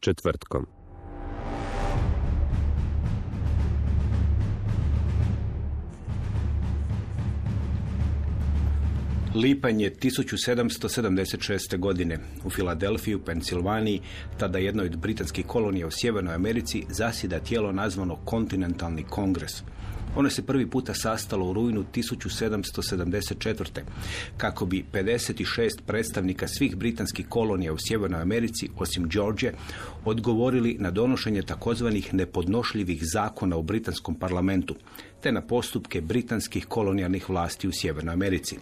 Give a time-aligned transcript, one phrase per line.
[0.00, 0.66] Četvrtkom.
[9.34, 11.78] Lipanj je 1776.
[11.78, 12.18] godine.
[12.44, 14.00] U Filadelfiji, u Pensilvaniji,
[14.38, 19.62] tada jednoj od britanskih kolonija u Sjevernoj Americi, zasida tijelo nazvano Kontinentalni kongres.
[20.16, 23.80] Ono se prvi puta sastalo u rujnu 1774.
[24.36, 29.52] kako bi 56 predstavnika svih britanskih kolonija u Sjevernoj Americi, osim George,
[30.04, 34.74] odgovorili na donošenje takozvanih nepodnošljivih zakona u britanskom parlamentu,
[35.20, 38.58] te na postupke britanskih kolonijalnih vlasti u Sjevernoj Americi.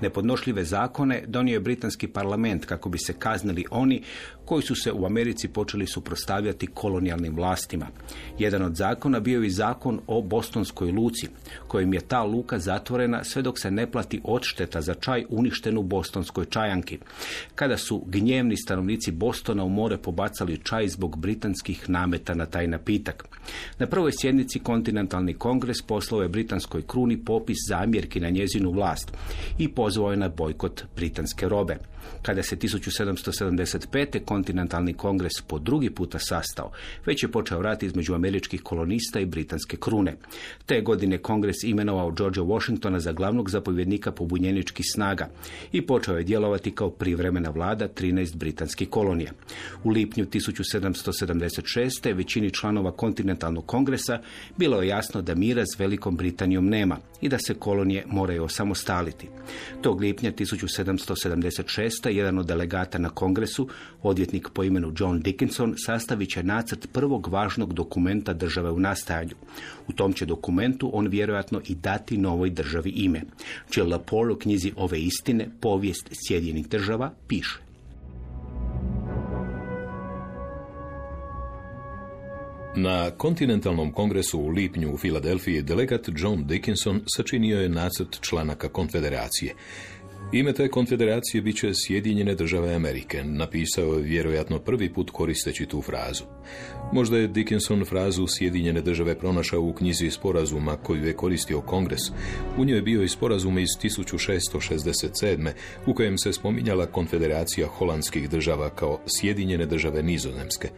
[0.00, 4.02] Nepodnošljive zakone donio je britanski parlament kako bi se kaznili oni
[4.44, 7.86] koji su se u Americi počeli suprotstavljati kolonijalnim vlastima.
[8.38, 11.28] Jedan od zakona bio i zakon o Bostonskoj luci,
[11.68, 16.44] kojim je ta luka zatvorena sve dok se ne plati odšteta za čaj uništenu Bostonskoj
[16.44, 16.98] čajanki.
[17.54, 23.24] Kada su gnjevni stanovnici Bostona u more pobacali čaj zbog britanskih nameta na taj napitak.
[23.78, 29.12] Na prvoj sjednici kontinentalni kongres poslao je britanskoj kruni popis zamjerki na njezinu vlast
[29.58, 31.76] i pozvao je na bojkot britanske robe.
[32.22, 34.24] Kada se 1775.
[34.24, 36.72] kontinentalni kongres po drugi puta sastao,
[37.06, 40.16] već je počeo rat između američkih kolonista i britanske krune.
[40.66, 45.28] Te godine kongres imenovao George Washingtona za glavnog zapovjednika pobunjeničkih snaga
[45.72, 49.32] i počeo je djelovati kao privremena vlada 13 britanskih kolonija.
[49.84, 52.14] U lipnju 1776.
[52.14, 54.20] većini članova kontinentalnog kongresa
[54.56, 59.28] bilo je jasno da mira s Velikom Britanijom nema i da se kolonije moraju osamostaliti.
[59.82, 61.95] Tog lipnja 1776.
[62.04, 63.68] jedan od delegata na kongresu,
[64.02, 69.34] odvjetnik po imenu John Dickinson, sastavit će nacrt prvog važnog dokumenta države u nastajanju.
[69.88, 73.22] U tom će dokumentu on vjerojatno i dati novoj državi ime.
[73.76, 77.66] Jill Lepore u knjizi Ove istine, povijest Sjedinjenih država, piše.
[82.78, 89.54] Na kontinentalnom kongresu u lipnju u Filadelfiji delegat John Dickinson sačinio je nacrt članaka konfederacije.
[90.32, 95.82] Ime te konfederacije bit će Sjedinjene države Amerike, napisao je vjerojatno prvi put koristeći tu
[95.82, 96.24] frazu.
[96.92, 102.00] Možda je Dickinson frazu Sjedinjene države pronašao u knjizi sporazuma koju je koristio kongres.
[102.58, 105.50] U njoj je bio i sporazum iz 1667.
[105.86, 110.68] u kojem se spominjala konfederacija holandskih država kao Sjedinjene države nizozemske.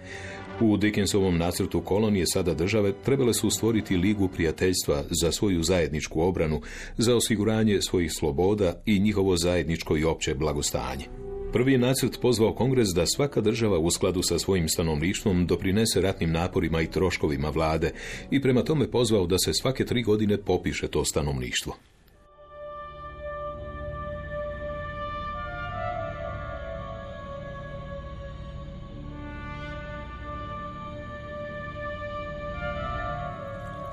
[0.61, 6.61] U Dickinsovom nacrtu kolonije sada države trebale su stvoriti ligu prijateljstva za svoju zajedničku obranu,
[6.97, 11.05] za osiguranje svojih sloboda i njihovo zajedničko i opće blagostanje.
[11.53, 16.81] Prvi nacrt pozvao kongres da svaka država u skladu sa svojim stanovništvom doprinese ratnim naporima
[16.83, 17.93] i troškovima vlade
[18.31, 21.77] i prema tome pozvao da se svake tri godine popiše to stanovništvo.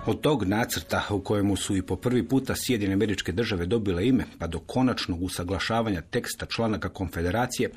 [0.07, 4.23] Od tog nacrta u kojemu su i po prvi puta Sjedine američke države dobile ime,
[4.39, 7.69] pa do konačnog usaglašavanja teksta članaka konfederacije,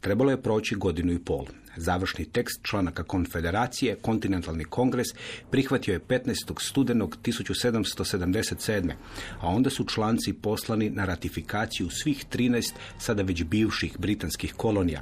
[0.00, 1.46] trebalo je proći godinu i pol.
[1.76, 5.08] Završni tekst članaka konfederacije, kontinentalni kongres,
[5.50, 6.60] prihvatio je 15.
[6.60, 8.92] studenog 1777.
[9.40, 15.00] A onda su članci poslani na ratifikaciju svih 13 sada već bivših britanskih kolonija.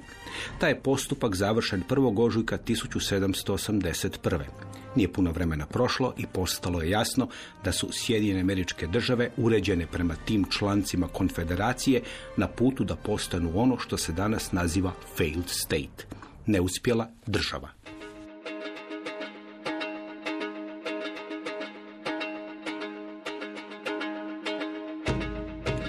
[0.58, 2.20] Taj je postupak završen 1.
[2.20, 4.40] ožujka 1781.
[4.96, 7.28] Nije puno vremena prošlo i postalo je jasno
[7.64, 12.02] da su Sjedinjene američke države uređene prema tim člancima konfederacije
[12.36, 16.06] na putu da postanu ono što se danas naziva failed state,
[16.46, 17.68] neuspjela država.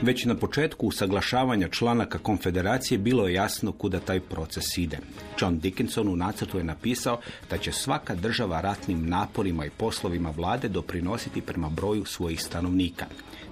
[0.04, 4.98] Već na početku usaglašavanja članaka konfederacije bilo je jasno kuda taj proces ide.
[5.40, 7.20] John Dickinson u nacrtu je napisao
[7.50, 13.06] da će svaka država ratnim naporima i poslovima vlade doprinositi prema broju svojih stanovnika.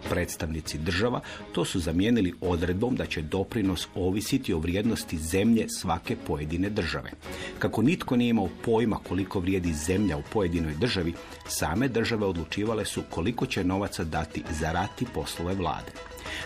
[0.09, 1.21] Predstavnici država
[1.51, 7.11] to su zamijenili odredbom da će doprinos ovisiti o vrijednosti zemlje svake pojedine države.
[7.59, 11.13] Kako nitko nije imao pojma koliko vrijedi zemlja u pojedinoj državi,
[11.47, 15.91] same države odlučivale su koliko će novaca dati za rat i poslove vlade.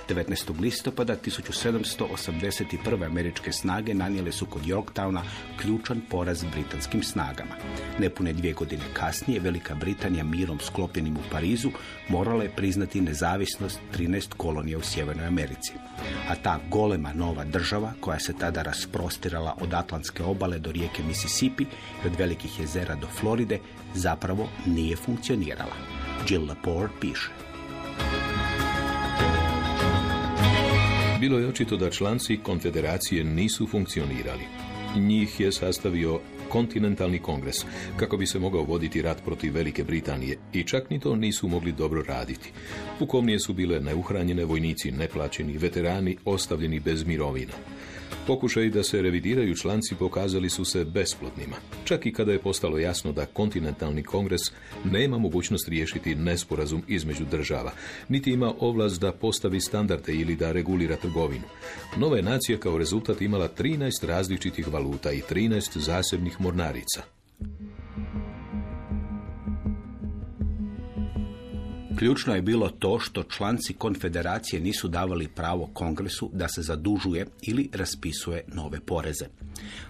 [0.10, 0.60] 19.
[0.62, 3.06] listopada 1781.
[3.06, 5.22] američke snage nanijele su kod Yorktowna
[5.62, 7.56] ključan poraz britanskim snagama.
[8.00, 11.70] Nepune dvije godine kasnije Velika Britanija mirom sklopljenim u Parizu
[12.10, 15.72] morala je priznati nezavisnost 13 kolonija u Sjevernoj Americi.
[16.30, 21.64] A ta golema nova država, koja se tada rasprostirala od Atlantske obale do rijeke Mississippi
[22.04, 23.60] i od velikih jezera do Floride,
[23.94, 25.76] zapravo nije funkcionirala.
[26.30, 27.44] Jill Lepore piše.
[31.25, 34.44] Bilo je očito da članci konfederacije nisu funkcionirali.
[34.95, 36.19] Njih je sastavio
[36.50, 37.56] kontinentalni kongres,
[37.98, 41.72] kako bi se mogao voditi rat protiv Velike Britanije i čak ni to nisu mogli
[41.72, 42.51] dobro raditi.
[43.00, 47.54] Pukovnije su bile neuhranjene vojnici, neplaćeni, veterani, ostavljeni bez mirovina.
[48.27, 53.12] Pokušaj da se revidiraju članci pokazali su se besplodnima, čak i kada je postalo jasno
[53.12, 54.41] da kontinentalni kongres
[54.83, 57.71] nema mogućnost riješiti nesporazum između država,
[58.09, 61.45] niti ima ovlast da postavi standarde ili da regulira trgovinu.
[61.97, 67.03] Nova je nacija kao rezultat imala 13 različitih valuta i 13 zasebnih mornarica.
[71.95, 77.69] Ključno je bilo to što članci konfederacije nisu davali pravo kongresu da se zadužuje ili
[77.74, 79.25] raspisuje nove poreze.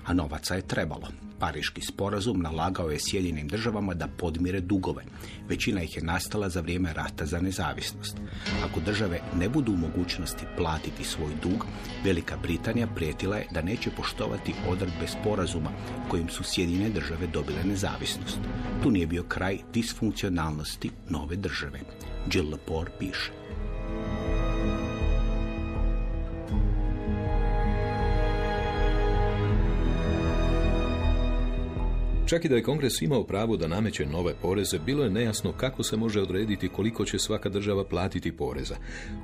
[0.06, 1.08] A novaca je trebalo.
[1.40, 5.04] Pariški sporazum nalagao je Sjedinim državama da podmire dugove.
[5.50, 8.18] Većina ih je nastala za vrijeme rata za nezavisnost.
[8.64, 11.66] Ako države ne budu u mogućnosti platiti svoj dug,
[12.04, 15.72] Velika Britanija prijetila je da neće poštovati odredbe sporazuma
[16.10, 18.40] kojim su Sjedine države dobile nezavisnost.
[18.84, 21.80] Tu nije bio kraj disfunkcionalnosti nove države.
[22.34, 23.45] Jill Lepore piše.
[32.25, 35.83] Čak i da je kongres imao pravo da nameće nove poreze, bilo je nejasno kako
[35.83, 38.75] se može odrediti koliko će svaka država platiti poreza.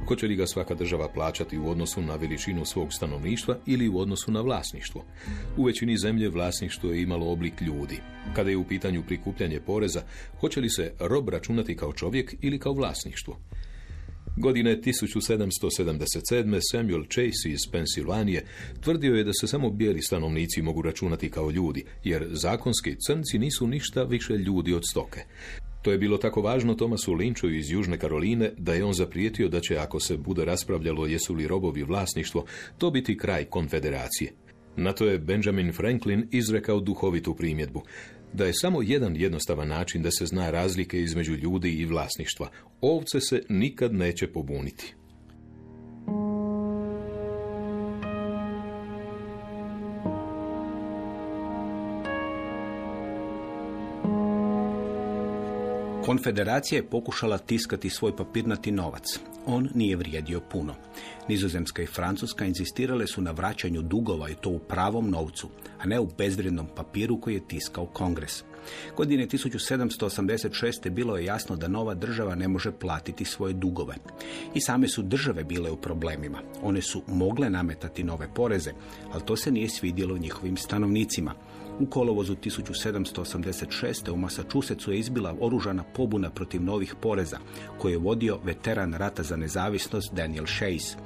[0.07, 4.31] Hoće li ga svaka država plaćati u odnosu na veličinu svog stanovništva ili u odnosu
[4.31, 5.05] na vlasništvo.
[5.57, 7.99] U većini zemlje vlasništvo je imalo oblik ljudi.
[8.35, 10.01] Kada je u pitanju prikupljanje poreza,
[10.39, 13.37] hoće li se rob računati kao čovjek ili kao vlasništvo.
[14.37, 16.59] Godine 1777.
[16.71, 18.45] Samuel Chase iz Pensilvanije
[18.81, 23.67] tvrdio je da se samo bijeli stanovnici mogu računati kao ljudi, jer zakonski crnci nisu
[23.67, 25.19] ništa više ljudi od stoke.
[25.81, 29.59] To je bilo tako važno Tomasu Lynchu iz Južne Karoline da je on zaprijetio da
[29.59, 32.45] će ako se bude raspravljalo jesu li robovi vlasništvo,
[32.77, 34.31] to biti kraj konfederacije.
[34.77, 37.83] Na to je Benjamin Franklin izrekao duhovitu primjedbu
[38.33, 42.49] da je samo jedan jednostavan način da se zna razlike između ljudi i vlasništva.
[42.81, 44.95] Ovce se nikad neće pobuniti.
[56.11, 59.19] Konfederacija je pokušala tiskati svoj papirnati novac.
[59.45, 60.75] On nije vrijedio puno.
[61.27, 65.49] Nizozemska i Francuska insistirale su na vraćanju dugova i to u pravom novcu,
[65.79, 68.43] a ne u bezvrijednom papiru koji je tiskao kongres.
[68.97, 70.89] Godine 1786.
[70.89, 73.95] bilo je jasno da nova država ne može platiti svoje dugove.
[74.53, 76.41] I same su države bile u problemima.
[76.61, 78.71] One su mogle nametati nove poreze,
[79.11, 81.33] ali to se nije svidjelo njihovim stanovnicima.
[81.79, 84.11] U kolovozu 1786.
[84.11, 87.37] u Massachusettsu je izbila oružana pobuna protiv novih poreza,
[87.77, 90.97] koju je vodio veteran rata za nezavisnost Daniel Chase.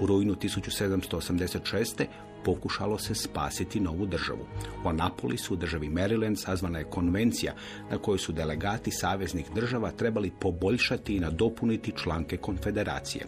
[0.00, 2.06] U rujnu 1786
[2.44, 4.46] pokušalo se spasiti novu državu.
[4.84, 7.54] U Anapolisu, u državi Maryland, sazvana je konvencija
[7.90, 13.26] na kojoj su delegati saveznih država trebali poboljšati i nadopuniti članke konfederacije.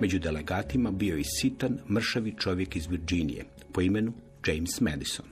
[0.00, 4.12] Među delegatima bio i sitan, mršavi čovjek iz Virginije, po imenu
[4.46, 5.26] James Madison.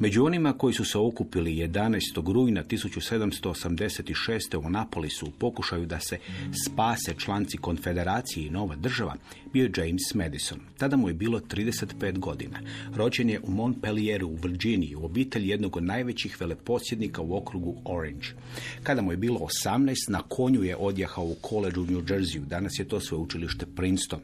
[0.00, 2.32] Među onima koji su se okupili 11.
[2.32, 4.56] rujna 1786.
[4.66, 6.18] u Napolisu u pokušaju da se
[6.66, 9.14] spase članci konfederacije i nova država,
[9.52, 10.58] bio je James Madison.
[10.78, 12.60] Tada mu je bilo 35 godina.
[12.94, 18.26] Rođen je u Montpellieru u Virginiji, u obitelji jednog od najvećih veleposjednika u okrugu Orange.
[18.82, 22.44] Kada mu je bilo 18, na konju je odjahao u koleđu u New Jerseyu.
[22.44, 24.20] Danas je to sveučilište Princeton.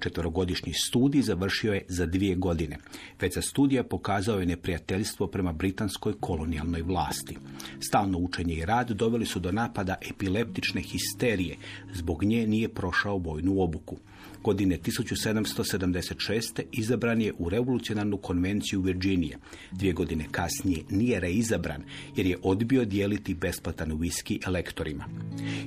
[0.00, 2.76] Četverogodišnji studij završio je za dvije godine.
[3.20, 7.36] Već za studija pokazao je neprijateljstvo prema britanskoj kolonijalnoj vlasti.
[7.80, 11.56] Stalno učenje i rad doveli su do napada epileptične histerije,
[11.94, 13.96] zbog nje nije prošao vojnu obuku.
[14.42, 16.62] Godine 1776.
[16.72, 19.38] izabran je u revolucionarnu konvenciju Virginije.
[19.70, 21.82] Dvije godine kasnije nije reizabran
[22.16, 25.04] jer je odbio dijeliti besplatan whisky elektorima.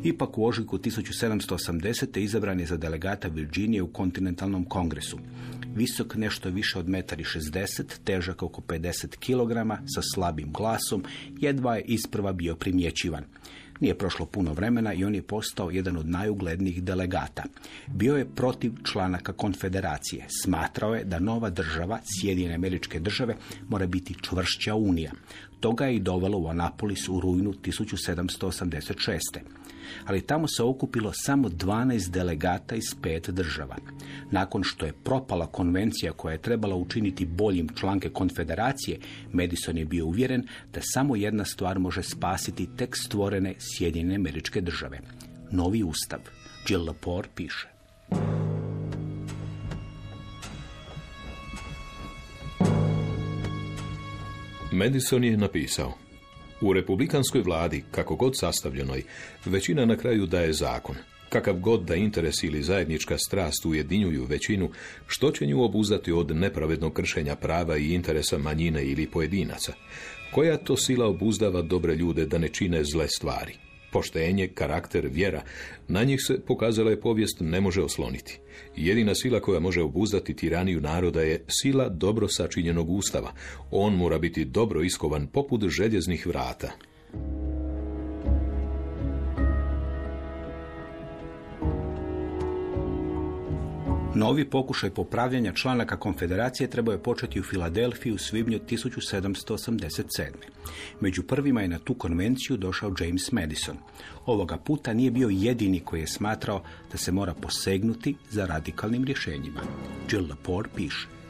[0.03, 2.17] Ipak u ožujku 1780.
[2.17, 5.19] izabran je za delegata Virginije u kontinentalnom kongresu.
[5.75, 11.03] Visok nešto više od metari 60, težak oko 50 kg, sa slabim glasom,
[11.39, 13.23] jedva je isprva bio primjećivan.
[13.81, 17.43] Nije prošlo puno vremena i on je postao jedan od najuglednijih delegata.
[17.87, 20.25] Bio je protiv članaka konfederacije.
[20.43, 23.35] Smatrao je da nova država, Sjedinjene američke države,
[23.69, 25.11] mora biti čvršća unija.
[25.59, 29.19] Toga je i dovelo u Anapolis u rujnu 1786
[30.05, 33.75] ali tamo se okupilo samo 12 delegata iz pet država.
[34.31, 38.99] Nakon što je propala konvencija koja je trebala učiniti boljim članke konfederacije,
[39.31, 44.99] Madison je bio uvjeren da samo jedna stvar može spasiti tek stvorene Sjedinjene američke države.
[45.51, 46.19] Novi ustav.
[46.69, 47.67] Jill Lepore piše.
[54.71, 55.93] Madison je napisao
[56.61, 59.03] u republikanskoj vladi, kako god sastavljenoj,
[59.45, 60.95] većina na kraju daje zakon.
[61.29, 64.69] Kakav god da interes ili zajednička strast ujedinjuju većinu,
[65.07, 69.73] što će nju obuzati od nepravednog kršenja prava i interesa manjine ili pojedinaca?
[70.31, 73.70] Koja to sila obuzdava dobre ljude da ne čine zle stvari?
[73.91, 75.41] Poštenje, karakter, vjera,
[75.87, 78.39] na njih se pokazala je povijest ne može osloniti.
[78.75, 83.33] Jedina sila koja može obuzdati tiraniju naroda je sila dobro sačinjenog ustava.
[83.71, 86.71] On mora biti dobro iskovan poput željeznih vrata.
[94.15, 100.27] Novi pokušaj popravljanja članaka konfederacije trebao je početi u Filadelfiji u svibnju 1787.
[101.01, 103.77] Među prvima je na tu konvenciju došao James Madison.
[104.25, 109.61] Ovoga puta nije bio jedini koji je smatrao da se mora posegnuti za radikalnim rješenjima.
[110.11, 111.20] Jill Lepore piše.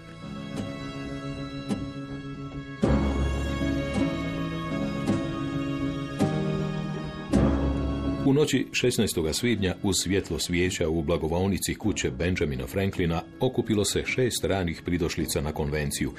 [8.32, 9.34] U noći 16.
[9.34, 15.52] svibnja uz svjetlo svijeća u blagovaonici kuće Benjamina Franklina okupilo se šest ranih pridošlica na
[15.52, 16.12] konvenciju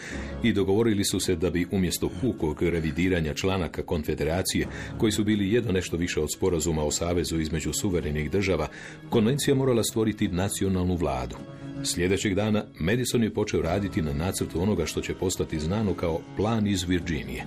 [0.43, 4.67] i dogovorili su se da bi umjesto pukog revidiranja članaka konfederacije,
[4.99, 8.69] koji su bili jedno nešto više od sporazuma o savezu između suverenih država,
[9.11, 11.37] konvencija morala stvoriti nacionalnu vladu.
[11.85, 16.67] Sljedećeg dana Madison je počeo raditi na nacrtu onoga što će postati znano kao plan
[16.67, 17.47] iz Virginije.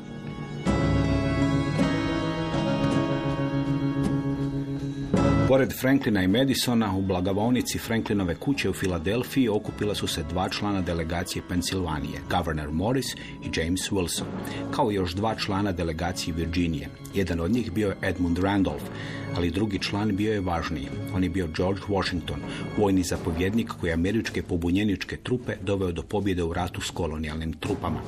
[5.47, 10.81] Pored Franklina i Madisona u blagavaonici Franklinove kuće u Filadelfiji okupila su se dva člana
[10.81, 14.25] delegacije Pensilvanije, Governor Morris i James Wilson,
[14.71, 16.89] kao i još dva člana delegacije Virginije.
[17.13, 18.85] Jedan od njih bio je Edmund Randolph,
[19.35, 20.87] ali drugi član bio je važniji.
[21.15, 22.39] On je bio George Washington,
[22.77, 27.99] vojni zapovjednik koji američke pobunjeničke trupe doveo do pobjede u ratu s kolonijalnim trupama.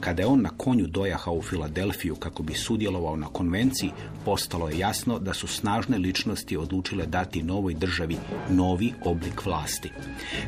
[0.00, 3.90] Kada je on na konju dojahao u Filadelfiju kako bi sudjelovao na konvenciji,
[4.24, 8.16] postalo je jasno da su snažne ličnosti odlučile dati novoj državi
[8.50, 9.90] novi oblik vlasti.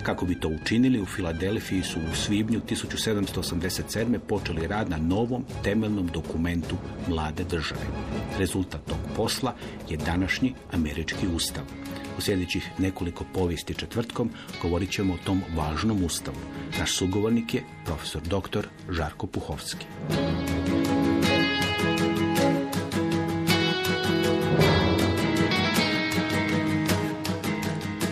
[0.02, 4.18] Kako bi to učinili, u Filadelfiji su u svibnju 1787.
[4.18, 6.76] počeli rad na novom temeljnom dokumentu
[7.08, 7.86] mlade države.
[8.38, 9.54] Rezultat tog posla
[9.88, 11.64] je današnji američki ustav.
[12.18, 14.30] U sljedećih nekoliko povijesti četvrtkom
[14.62, 16.36] govorit ćemo o tom važnom ustavu.
[16.78, 18.66] Naš sugovornik je profesor dr.
[18.90, 19.86] Žarko Puhovski.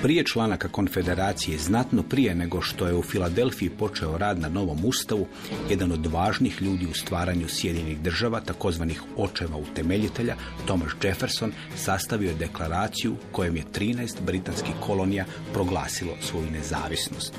[0.02, 5.26] Prije članaka konfederacije, znatno prije nego što je u Filadelfiji počeo rad na novom ustavu,
[5.70, 12.34] jedan od važnih ljudi u stvaranju Sjedinjenih država, takozvanih očeva utemeljitelja, Thomas Jefferson, sastavio je
[12.34, 17.34] deklaraciju kojom je 13 britanskih kolonija proglasilo svoju nezavisnost.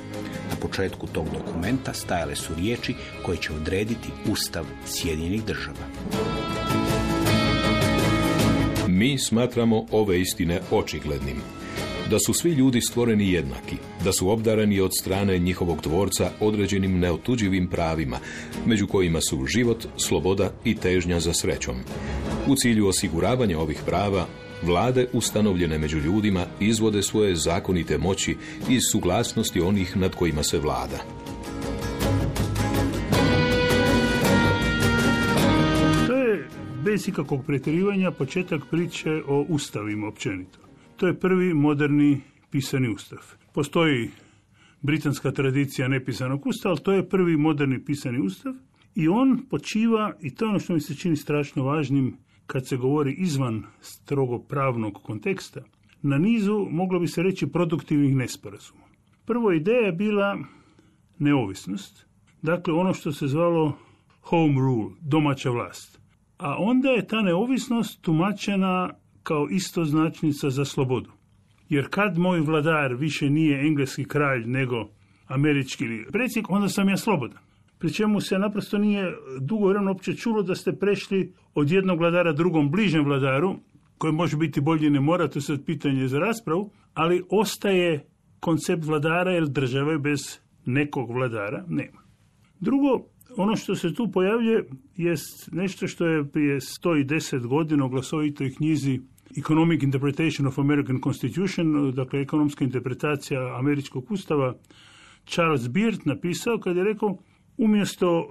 [0.50, 5.86] Na početku tog dokumenta stajale su riječi koje će odrediti ustav Sjedinjenih država.
[8.88, 11.61] Mi smatramo ove istine očiglednim
[12.10, 17.68] da su svi ljudi stvoreni jednaki, da su obdarani od strane njihovog tvorca određenim neotuđivim
[17.68, 18.18] pravima,
[18.66, 21.76] među kojima su život, sloboda i težnja za srećom.
[22.46, 24.26] U cilju osiguravanja ovih prava,
[24.62, 28.36] vlade ustanovljene među ljudima izvode svoje zakonite moći
[28.68, 30.98] iz suglasnosti onih nad kojima se vlada.
[36.06, 36.48] To je
[36.84, 40.71] bez ikakvog pretjerivanja početak priče o ustavima općenito.
[41.02, 43.18] To je prvi moderni pisani ustav.
[43.54, 44.10] Postoji
[44.82, 48.54] britanska tradicija nepisanog ustava, ali to je prvi moderni pisani ustav
[48.94, 52.16] I on počiva, i to ono što mi se čini strašno važnim
[52.46, 55.60] kad se govori izvan strogo pravnog konteksta,
[56.02, 58.84] na nizu, moglo bi se reći, produktivnih nesporazuma.
[59.24, 60.38] Prvo ideja je bila
[61.18, 62.06] neovisnost,
[62.42, 63.78] dakle ono što se zvalo
[64.20, 66.00] home rule, domaća vlast.
[66.38, 71.10] A onda je ta neovisnost tumačena kao istoznačnica za slobodu.
[71.68, 74.88] Jer kad moj vladar više nije engleski kralj nego
[75.26, 77.38] američki predsjednik, onda sam ja slobodan.
[77.78, 82.32] Pri čemu se naprosto nije dugo vremena uopće čulo da ste prešli od jednog vladara
[82.32, 83.56] drugom bližem vladaru,
[83.98, 88.06] koji može biti bolji ne mora, to sad pitanje za raspravu, ali ostaje
[88.40, 92.02] koncept vladara jer države bez nekog vladara nema.
[92.60, 93.04] Drugo,
[93.36, 94.64] ono što se tu pojavljuje
[94.96, 99.00] jest nešto što je prije 110 godina u glasovitoj knjizi
[99.38, 104.54] Economic Interpretation of American Constitution, dakle ekonomska interpretacija američkog ustava,
[105.24, 107.18] Charles Beard napisao kad je rekao
[107.56, 108.30] umjesto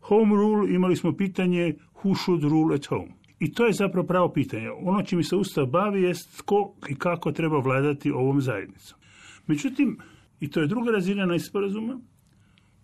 [0.00, 3.08] home rule imali smo pitanje who should rule at home.
[3.38, 4.70] I to je zapravo pravo pitanje.
[4.70, 8.98] Ono čime se Ustav bavi jest tko i kako treba vladati ovom zajednicom.
[9.46, 9.98] Međutim,
[10.40, 12.00] i to je druga razina nesporazuma,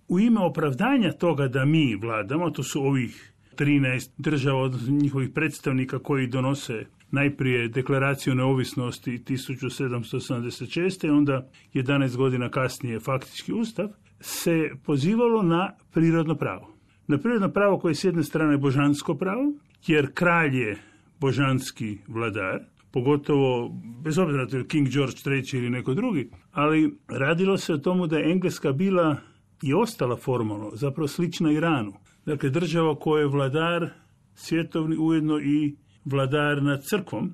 [0.09, 5.99] u ime opravdanja toga da mi vladamo, to su ovih 13 država od njihovih predstavnika
[5.99, 11.11] koji donose najprije deklaraciju neovisnosti 1776.
[11.11, 13.89] onda 11 godina kasnije faktički ustav,
[14.21, 16.75] se pozivalo na prirodno pravo.
[17.07, 19.53] Na prirodno pravo koje je s jedne strane božansko pravo,
[19.87, 20.79] jer kralj je
[21.21, 22.61] božanski vladar,
[22.93, 23.71] pogotovo,
[24.05, 28.07] bez obzira to je King George III ili neko drugi, ali radilo se o tomu
[28.07, 29.17] da je Engleska bila
[29.63, 31.93] i ostala formalno, zapravo slična Iranu.
[32.27, 33.91] Dakle, država koja je vladar
[34.35, 37.33] svjetovni ujedno i vladar nad crkvom,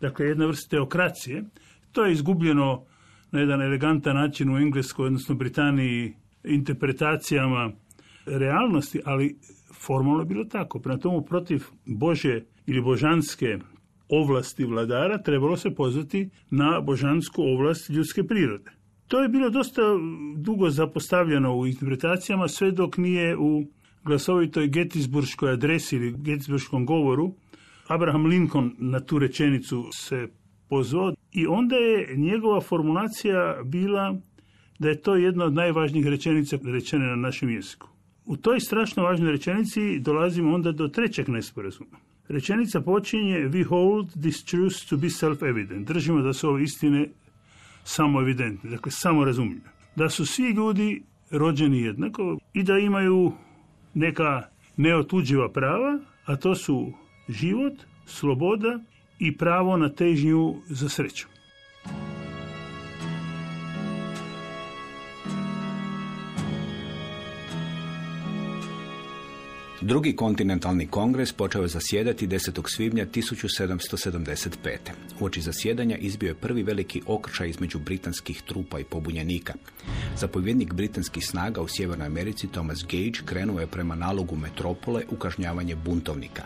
[0.00, 1.44] dakle jedna vrsta teokracije.
[1.92, 2.84] To je izgubljeno
[3.30, 6.12] na jedan elegantan način u Engleskoj, odnosno Britaniji,
[6.44, 7.72] interpretacijama
[8.26, 9.36] realnosti, ali
[9.86, 10.78] formalno je bilo tako.
[10.78, 13.58] Prema tomu protiv Bože ili božanske
[14.08, 18.70] ovlasti vladara trebalo se pozvati na božansku ovlast ljudske prirode.
[19.08, 19.82] To je bilo dosta
[20.36, 23.64] dugo zapostavljeno u interpretacijama, sve dok nije u
[24.04, 27.34] glasovitoj Gettysburškoj adresi ili Gettysburškom govoru
[27.94, 30.28] Abraham Lincoln na tu rečenicu se
[30.68, 34.16] pozvao i onda je njegova formulacija bila
[34.78, 37.88] da je to jedna od najvažnijih rečenica rečene na našem jeziku.
[38.24, 41.98] U toj strašno važnoj rečenici dolazimo onda do trećeg nesporazuma.
[42.28, 45.84] Rečenica počinje We hold this truth to be self-evident.
[45.84, 47.08] Držimo da su ove istine
[47.84, 49.70] samo evidentne, dakle samo razumljive.
[49.96, 53.32] Da su svi ljudi rođeni jednako i da imaju
[53.94, 54.42] neka
[54.76, 56.92] neotuđiva prava, a to su
[57.28, 57.74] život,
[58.06, 58.78] sloboda
[59.18, 61.31] i pravo na težnju za sreću.
[69.84, 72.62] Drugi kontinentalni kongres počeo je zasjedati 10.
[72.74, 74.76] svibnja 1775.
[75.20, 79.54] Uoči zasjedanja izbio je prvi veliki okršaj između britanskih trupa i pobunjenika.
[80.16, 85.76] Zapovjednik britanskih snaga u Sjevernoj Americi Thomas Gage krenuo je prema nalogu metropole u kažnjavanje
[85.76, 86.42] buntovnika.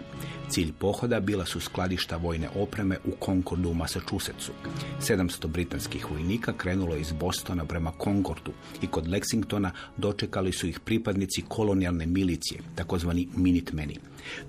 [0.48, 4.52] Cilj pohoda bila su skladišta vojne opreme u Concordu u Massachusettsu.
[5.00, 10.80] 700 britanskih vojnika krenulo je iz Bostona prema Concordu i kod Lexingtona dočekali su ih
[10.80, 13.98] pripadnici kolonijalne milicije, takozvani Minutemeni.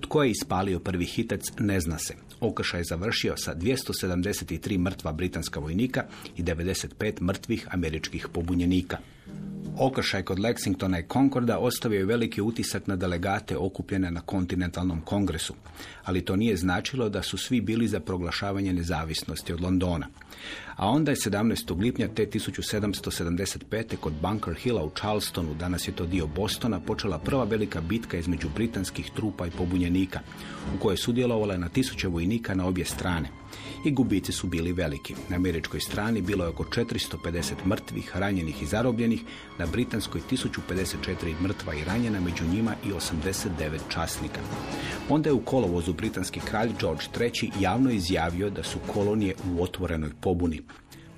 [0.01, 2.15] Tko je ispalio prvi hitac ne zna se.
[2.39, 6.05] Okršaj je završio sa 273 mrtva britanska vojnika
[6.37, 8.97] i 95 mrtvih američkih pobunjenika.
[9.79, 15.53] Okršaj kod Lexingtona i Concorda ostavio je veliki utisak na delegate okupljene na kontinentalnom kongresu,
[16.03, 20.07] ali to nije značilo da su svi bili za proglašavanje nezavisnosti od Londona.
[20.75, 21.79] A onda je 17.
[21.81, 23.95] lipnja te 1775.
[23.95, 28.47] kod Bunker Hilla u Charlestonu, danas je to dio Bostona, počela prva velika bitka između
[28.55, 30.19] britanskih trupa i pobunjenika,
[30.75, 33.29] u kojoj je sudjelovalo na tisuće vojnika na obje strane
[33.83, 35.15] i gubici su bili veliki.
[35.29, 39.21] Na američkoj strani bilo je oko 450 mrtvih, ranjenih i zarobljenih,
[39.57, 44.41] na britanskoj 1054 mrtva i ranjena, među njima i 89 časnika.
[45.09, 47.51] Onda je u kolovozu britanski kralj George III.
[47.59, 50.61] javno izjavio da su kolonije u otvorenoj pobuni.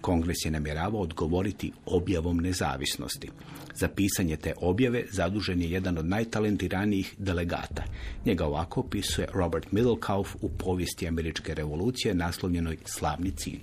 [0.10, 3.30] Kongres je namjeravao odgovoriti objavom nezavisnosti.
[3.76, 7.84] Za pisanje te objave zadužen je jedan od najtalentiranijih delegata.
[8.26, 13.60] Njega ovako opisuje Robert Middlekauf u povijesti američke revolucije naslovljenoj Slavni cilj.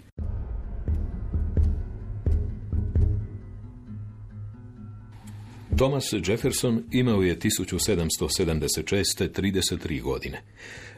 [5.77, 9.29] Thomas Jefferson imao je 1776.
[9.41, 10.43] 33 godine.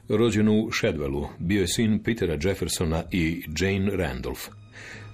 [0.08, 4.57] Rođen u Shadwellu, bio je sin Petera Jeffersona i Jane Randolph.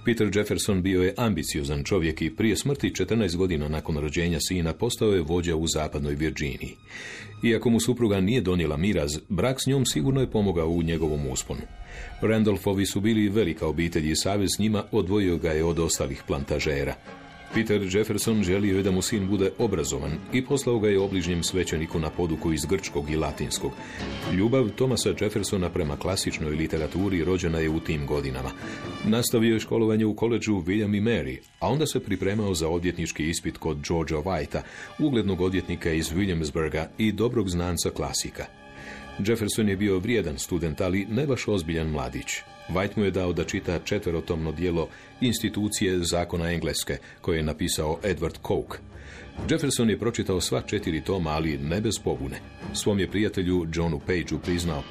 [0.05, 5.13] Peter Jefferson bio je ambiciozan čovjek i prije smrti 14 godina nakon rođenja sina postao
[5.13, 6.75] je vođa u zapadnoj Virginiji.
[7.43, 11.61] Iako mu supruga nije donijela miraz, brak s njom sigurno je pomogao u njegovom usponu.
[12.21, 16.95] Randolphovi su bili velika obitelj i savez s njima odvojio ga je od ostalih plantažera.
[17.55, 21.99] Peter Jefferson želio je da mu sin bude obrazovan i poslao ga je obližnjem svećeniku
[21.99, 23.71] na poduku iz grčkog i latinskog.
[24.33, 28.51] Ljubav Thomasa Jeffersona prema klasičnoj literaturi rođena je u tim godinama.
[29.05, 33.57] Nastavio je školovanje u koleđu William i Mary, a onda se pripremao za odvjetnički ispit
[33.57, 34.61] kod Georgia Whitea,
[34.99, 38.45] uglednog odvjetnika iz Williamsburga i dobrog znanca klasika.
[39.19, 42.27] Jefferson je bio vrijedan student, ali ne baš ozbiljan mladić.
[42.69, 44.87] White mu je dao da čita četverotomno dijelo
[45.21, 48.77] institucije zakona Engleske, koje je napisao Edward Coke.
[49.49, 52.39] Jefferson je pročitao sva četiri toma, ali ne bez pobune.
[52.73, 54.83] Svom je prijatelju Johnu Pageu priznao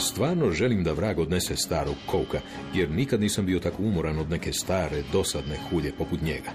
[0.00, 2.40] Stvarno želim da vrag odnese starog Coke,
[2.74, 6.50] jer nikad nisam bio tako umoran od neke stare, dosadne hulje poput njega.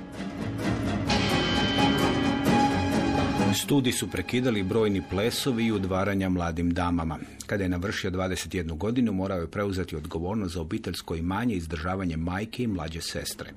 [3.56, 7.20] Studij su prekidali brojni plesovi i udvaranja mladim damama.
[7.46, 12.64] Kada je navršio 21 godinu, morao je preuzeti odgovornost za obiteljsko imanje i izdržavanje majke
[12.64, 13.52] i mlađe sestre.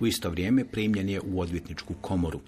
[0.00, 2.40] U isto vrijeme primljen je u odvjetničku komoru.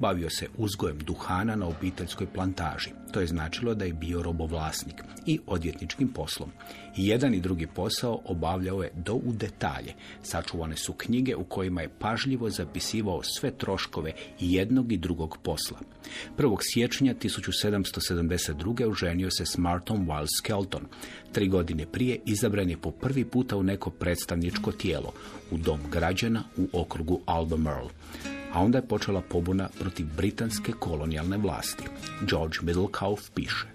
[0.00, 2.90] Bavio se uzgojem duhana na obiteljskoj plantaži.
[3.12, 6.50] To je značilo da je bio robovlasnik i odvjetničkim poslom.
[6.96, 9.94] I jedan i drugi posao obavljao je do u detalje.
[10.22, 15.78] Sačuvane su knjige u kojima je pažljivo zapisivao sve troškove jednog i drugog posla.
[16.38, 16.56] 1.
[16.60, 18.90] siječnja 1772.
[18.90, 20.82] oženio se s Martom Wiles Skelton.
[21.32, 25.12] Tri godine prije izabran je po prvi puta u neko predstavničko tijelo,
[25.50, 27.90] u dom građana u okrugu Albemarle.
[28.52, 31.84] A onda je počela pobuna protiv britanske kolonijalne vlasti.
[32.28, 33.66] George Middlekauff piše.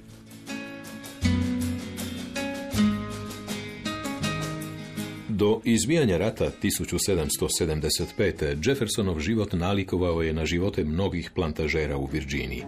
[5.38, 8.70] Do izbijanja rata 1775.
[8.70, 12.64] Jeffersonov život nalikovao je na živote mnogih plantažera u Virginiji,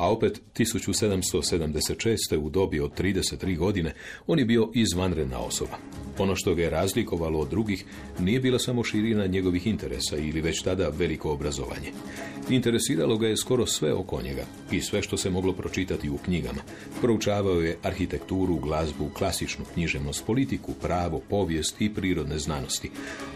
[0.00, 2.36] a opet 1776.
[2.36, 3.94] u dobi od 33 godine
[4.26, 5.76] on je bio izvanredna osoba.
[6.18, 7.84] Ono što ga je razlikovalo od drugih
[8.18, 11.92] nije bila samo širina njegovih interesa ili već tada veliko obrazovanje.
[12.50, 16.60] Interesiralo ga je skoro sve oko njega i sve što se moglo pročitati u knjigama.
[17.00, 22.90] Proučavao je arhitekturu, glazbu, klasičnu književnost, politiku, pravo, povijest i prirodne znanosti.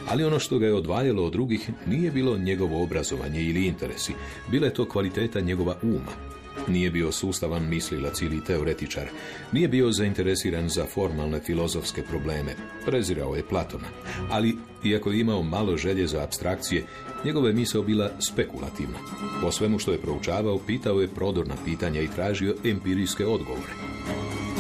[0.09, 4.13] Ali ono što ga je odvajalo od drugih nije bilo njegovo obrazovanje ili interesi,
[4.51, 6.34] bila je to kvaliteta njegova uma.
[6.69, 9.09] Nije bio sustavan mislilac ili teoretičar.
[9.53, 12.55] Nije bio zainteresiran za formalne filozofske probleme.
[12.87, 13.89] Prezirao je Platona.
[14.31, 16.85] Ali, iako je imao malo želje za abstrakcije,
[17.25, 18.99] njegova je misao bila spekulativna.
[19.43, 23.73] Po svemu što je proučavao, pitao je prodorna pitanja i tražio empirijske odgovore.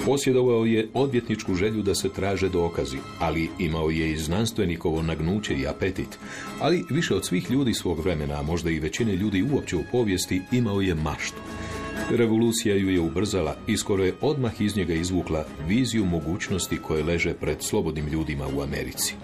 [0.06, 5.66] Posjedovao je odvjetničku želju da se traže dokazi, ali imao je i znanstvenikovo nagnuće i
[5.66, 6.18] apetit.
[6.60, 10.42] Ali više od svih ljudi svog vremena, a možda i većine ljudi uopće u povijesti,
[10.52, 11.40] imao je maštu.
[12.10, 17.34] Revolucija ju je ubrzala i skoro je odmah iz njega izvukla viziju mogućnosti koje leže
[17.34, 19.14] pred slobodnim ljudima u Americi.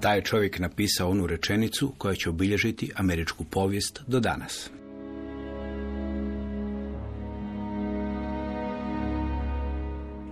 [0.00, 4.70] Taj je čovjek napisao onu rečenicu koja će obilježiti američku povijest do danas.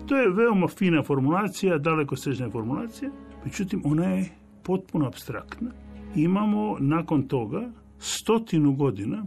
[0.09, 3.11] To je veoma fina formulacija, daleko sežna formulacija,
[3.45, 4.29] međutim ona je
[4.63, 5.71] potpuno abstraktna.
[6.15, 7.71] Imamo nakon toga
[8.03, 9.27] stotinu godina,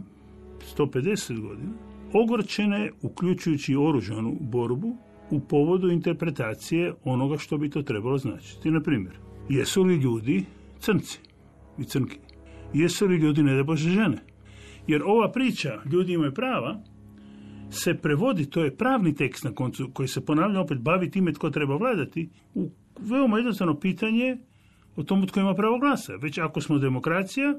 [0.76, 1.72] 150 godina,
[2.12, 4.96] ogorčene, uključujući oružanu borbu,
[5.30, 8.70] u povodu interpretacije onoga što bi to trebalo značiti.
[8.70, 9.14] Na primjer,
[9.48, 10.44] jesu li ljudi
[10.78, 11.18] crnci
[11.78, 12.18] i crnki?
[12.74, 14.18] Jesu li ljudi, ne žene?
[14.86, 16.82] Jer ova priča, ljudi imaju prava,
[17.70, 21.50] se prevodi, to je pravni tekst na koncu, koji se ponavlja opet bavi time tko
[21.50, 24.38] treba vladati, u veoma jednostavno pitanje
[24.96, 26.12] o tomu tko ima pravo glasa.
[26.22, 27.54] Već ako smo demokracija,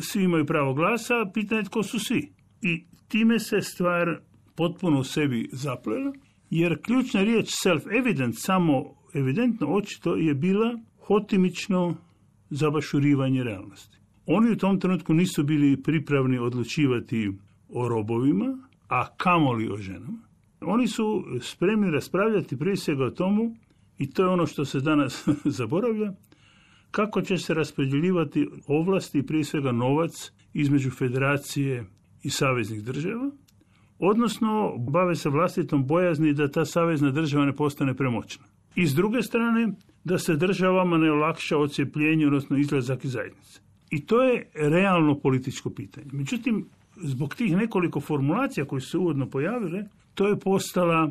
[0.00, 2.32] svi imaju pravo glasa, pitanje tko su svi.
[2.62, 4.20] I time se stvar
[4.56, 6.12] potpuno u sebi zaplela,
[6.50, 8.84] jer ključna riječ self-evident, samo
[9.14, 11.96] evidentno, očito je bila hotimično
[12.50, 13.98] zabašurivanje realnosti.
[14.26, 17.32] Oni u tom trenutku nisu bili pripravni odlučivati
[17.68, 18.58] o robovima,
[18.88, 20.18] a kamoli o ženama.
[20.60, 23.56] Oni su spremni raspravljati prije svega o tomu,
[23.98, 26.12] i to je ono što se danas zaboravlja,
[26.90, 31.84] kako će se raspodjeljivati ovlasti i prije svega novac između federacije
[32.22, 33.30] i saveznih država,
[33.98, 38.44] odnosno bave se vlastitom bojazni da ta savezna država ne postane premoćna.
[38.74, 39.72] I s druge strane,
[40.04, 43.60] da se državama ne olakša ocijepljenje, odnosno izlazak iz zajednice.
[43.90, 46.06] I to je realno političko pitanje.
[46.12, 51.10] Međutim, zbog tih nekoliko formulacija koje su se uvodno pojavile, to je postala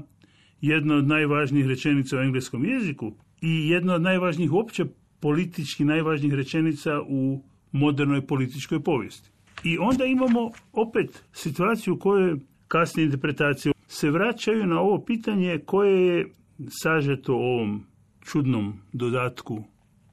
[0.61, 4.85] jedna od najvažnijih rečenica u engleskom jeziku, i jedna od najvažnijih uopće
[5.19, 9.29] politički najvažnijih rečenica u modernoj političkoj povijesti.
[9.63, 16.07] I onda imamo opet situaciju u kojoj kasnije interpretacije se vraćaju na ovo pitanje koje
[16.07, 16.33] je
[16.69, 17.83] sažeto ovom
[18.21, 19.63] čudnom dodatku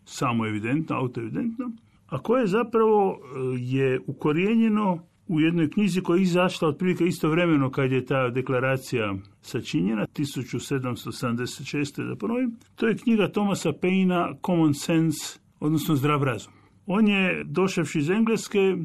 [0.04, 1.70] samo evidentno, autoevidentno,
[2.06, 7.92] a koje zapravo e, je ukorijenjeno u jednoj knjizi koja je izašla otprilike istovremeno kad
[7.92, 12.08] je ta deklaracija sačinjena, 1776.
[12.08, 12.56] da ponovim.
[12.76, 16.52] To je knjiga Thomasa Paina Common Sense, odnosno Zdrav razum.
[16.86, 18.76] On je, došavši iz Engleske,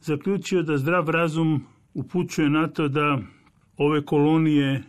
[0.00, 3.18] zaključio da zdrav razum upućuje na to da
[3.76, 4.82] ove kolonije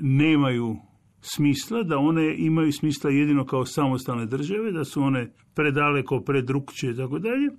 [0.00, 0.76] nemaju
[1.20, 6.96] smisla, da one imaju smisla jedino kao samostalne države, da su one predaleko, predrukće i
[6.96, 7.50] tako dalje,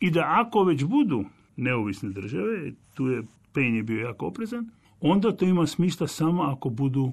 [0.00, 1.24] i da ako već budu
[1.56, 6.68] neovisne države, tu je Pen je bio jako oprezan, onda to ima smisla samo ako
[6.68, 7.12] budu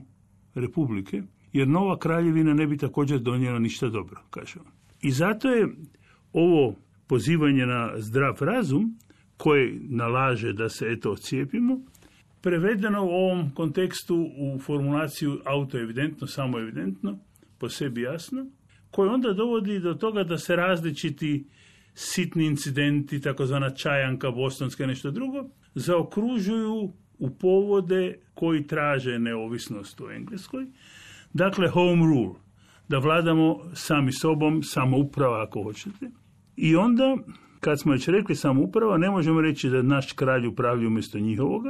[0.56, 1.22] republike,
[1.54, 4.60] jer nova kraljevina ne bi također donijela ništa dobro, kaže.
[5.02, 5.68] I zato je
[6.34, 6.76] ovo
[7.08, 8.98] pozivanje na zdrav razum,
[9.38, 11.80] koje nalaže da se eto ocijepimo,
[12.42, 17.20] prevedeno u ovom kontekstu u formulaciju autoevidentno, samo evidentno,
[17.60, 18.46] po sebi jasno,
[18.92, 21.46] koje onda dovodi do toga da se različiti
[21.94, 30.66] sitni incidenti, takozvana čajanka bostonska, nešto drugo, zaokružuju u povode koji traže neovisnost u Engleskoj.
[31.34, 32.36] Dakle, home rule,
[32.90, 36.12] da vladamo sami sobom, samouprava ako hoćete.
[36.56, 37.18] I onda,
[37.60, 41.70] kad smo već rekli samouprava, ne možemo reći da naš kralj upravlja umjesto njihovoga,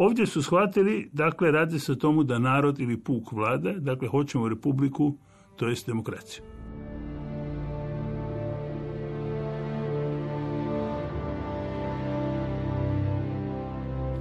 [0.00, 4.48] Ovdje su shvatili, dakle, radi se o tomu da narod ili puk vlada, dakle, hoćemo
[4.48, 5.16] republiku,
[5.56, 6.44] to jest demokraciju.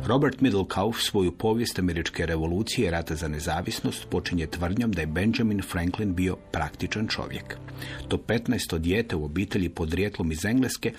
[0.09, 5.61] Robert Middlekauf svoju povijest američke revolucije i rata za nezavisnost počinje tvrdnjom da je Benjamin
[5.61, 7.57] Franklin bio praktičan čovjek.
[8.07, 8.77] To 15.
[8.77, 10.93] dijete u obitelji podrijetlom iz Engleske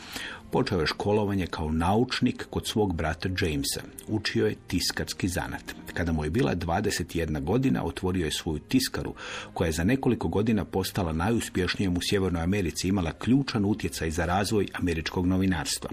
[0.53, 3.81] počeo je školovanje kao naučnik kod svog brata Jamesa.
[4.09, 5.75] Učio je tiskarski zanat.
[5.95, 9.15] Kada mu je bila 21 godina, otvorio je svoju tiskaru,
[9.55, 14.67] koja je za nekoliko godina postala najuspješnijom u Sjevernoj Americi, imala ključan utjecaj za razvoj
[14.73, 15.91] američkog novinarstva.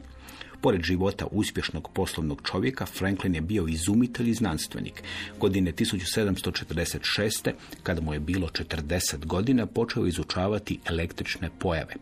[0.62, 5.04] Pored života uspješnog poslovnog čovjeka, Franklin je bio izumitelj i znanstvenik.
[5.40, 7.52] Godine 1746.
[7.84, 11.94] kada mu je bilo 40 godina, počeo izučavati električne pojave.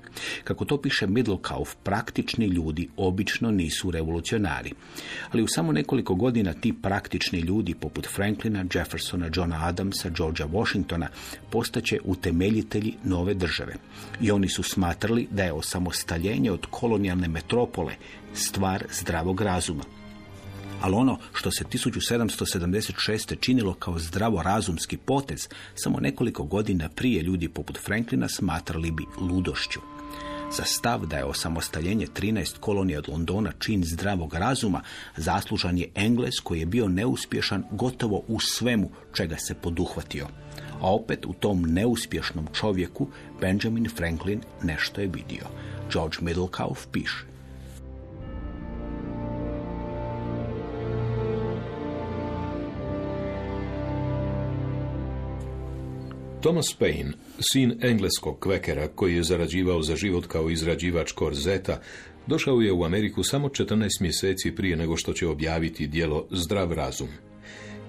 [0.44, 4.72] Kako to piše Middlekauf, praktični ljudi obično nisu revolucionari.
[5.32, 11.08] Ali u samo nekoliko godina ti praktični ljudi poput Franklina, Jeffersona, Johna Adamsa, Georgea Washingtona
[11.50, 13.76] postaće utemeljitelji nove države.
[14.22, 17.96] I oni su smatrali da je osamostaljenje od kolonijalne metropole
[18.36, 19.84] stvar zdravog razuma.
[20.82, 23.40] Ali ono što se 1776.
[23.40, 29.80] činilo kao zdravorazumski potez, samo nekoliko godina prije ljudi poput Franklina smatrali bi ludošću.
[30.52, 34.82] Za stav da je osamostaljenje 13 kolonija od Londona čin zdravog razuma
[35.18, 40.28] zaslužan je Engles koji je bio neuspješan gotovo u svemu čega se poduhvatio.
[40.82, 43.08] A opet u tom neuspješnom čovjeku
[43.42, 45.46] Benjamin Franklin nešto je vidio.
[45.92, 47.35] George Middlekauf piše.
[56.46, 61.82] Thomas Paine, sin engleskog kvekera koji je zarađivao za život kao izrađivač korzeta,
[62.28, 67.08] došao je u Ameriku samo 14 mjeseci prije nego što će objaviti dijelo Zdrav razum.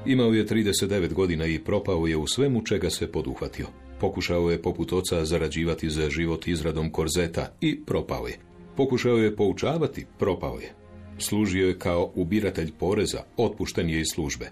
[0.06, 3.66] Imao je 39 godina i propao je u svemu čega se poduhvatio.
[4.00, 8.38] Pokušao je poput oca zarađivati za život izradom korzeta i propao je.
[8.76, 10.72] Pokušao je poučavati, propao je.
[11.18, 14.50] Služio je kao ubiratelj poreza, otpušten je iz službe.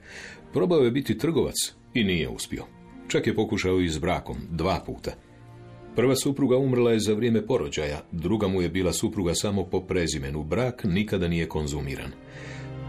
[0.53, 1.57] Probao je biti trgovac
[1.95, 2.84] i nije uspio.
[3.09, 5.11] Čak je pokušao i s brakom, dva puta.
[5.97, 10.45] Prva supruga umrla je za vrijeme porođaja, druga mu je bila supruga samo po prezimenu.
[10.45, 12.11] Brak nikada nije konzumiran.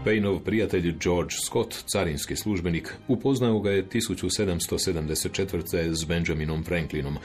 [0.04, 5.94] Payneov prijatelj George Scott, carinski službenik, upoznao ga je 1774.
[5.94, 7.16] s Benjaminom Franklinom,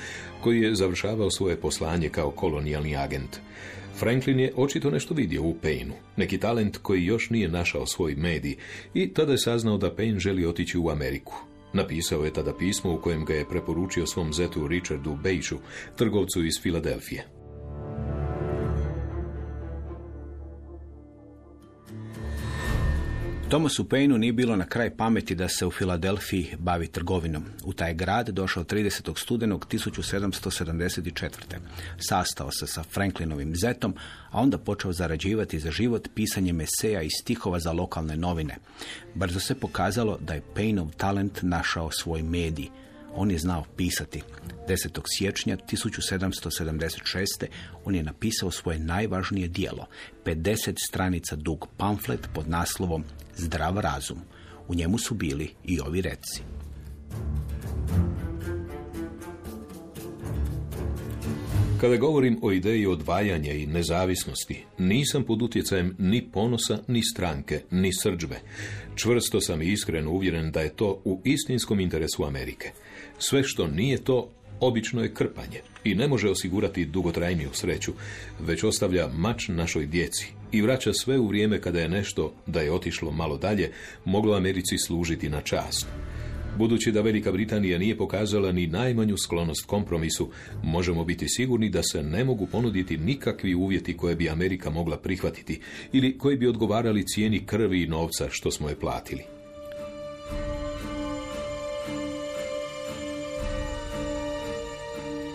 [0.43, 3.39] koji je završavao svoje poslanje kao kolonijalni agent.
[3.95, 8.55] Franklin je očito nešto vidio u Paynu, neki talent koji još nije našao svoj medij
[8.93, 11.50] i tada je saznao da Payne želi otići u Ameriku.
[11.73, 15.57] Napisao je tada pismo u kojem ga je preporučio svom zetu Richardu Bejšu,
[15.95, 17.40] trgovcu iz Filadelfije.
[23.51, 27.45] Thomasu Paineu nije bilo na kraj pameti da se u Filadelfiji bavi trgovinom.
[27.63, 29.19] U taj grad došao 30.
[29.19, 31.29] studenog 1774.
[31.97, 33.95] Sastao se sa Franklinovim zetom,
[34.29, 38.55] a onda počeo zarađivati za život pisanjem eseja i stihova za lokalne novine.
[39.15, 42.67] Brzo se pokazalo da je Painov talent našao svoj medij.
[43.15, 44.21] On je znao pisati.
[44.67, 45.01] 10.
[45.05, 47.45] siječnja 1776.
[47.85, 49.87] on je napisao svoje najvažnije dijelo,
[50.25, 53.03] 50 stranica dug pamflet pod naslovom
[53.41, 54.17] Zdrav razum.
[54.67, 56.41] U njemu su bili i ovi reci.
[61.79, 67.89] Kada govorim o ideji odvajanja i nezavisnosti, nisam pod utjecajem ni ponosa, ni stranke, ni
[67.93, 68.39] srđbe.
[68.95, 72.71] Čvrsto sam i iskreno uvjeren da je to u istinskom interesu Amerike.
[73.17, 77.93] Sve što nije to, obično je krpanje i ne može osigurati dugotrajniju sreću,
[78.39, 82.71] već ostavlja mač našoj djeci i vraća sve u vrijeme kada je nešto, da je
[82.71, 83.71] otišlo malo dalje,
[84.05, 85.87] moglo Americi služiti na čast.
[86.57, 90.29] Budući da Velika Britanija nije pokazala ni najmanju sklonost kompromisu,
[90.63, 95.59] možemo biti sigurni da se ne mogu ponuditi nikakvi uvjeti koje bi Amerika mogla prihvatiti
[95.93, 99.40] ili koji bi odgovarali cijeni krvi i novca što smo je platili.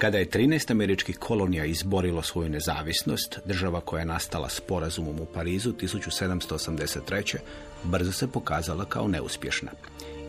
[0.06, 5.72] Kada je 13 američkih kolonija izborilo svoju nezavisnost, država koja je nastala sporazumom u Parizu
[5.72, 7.36] 1783.
[7.84, 9.70] brzo se pokazala kao neuspješna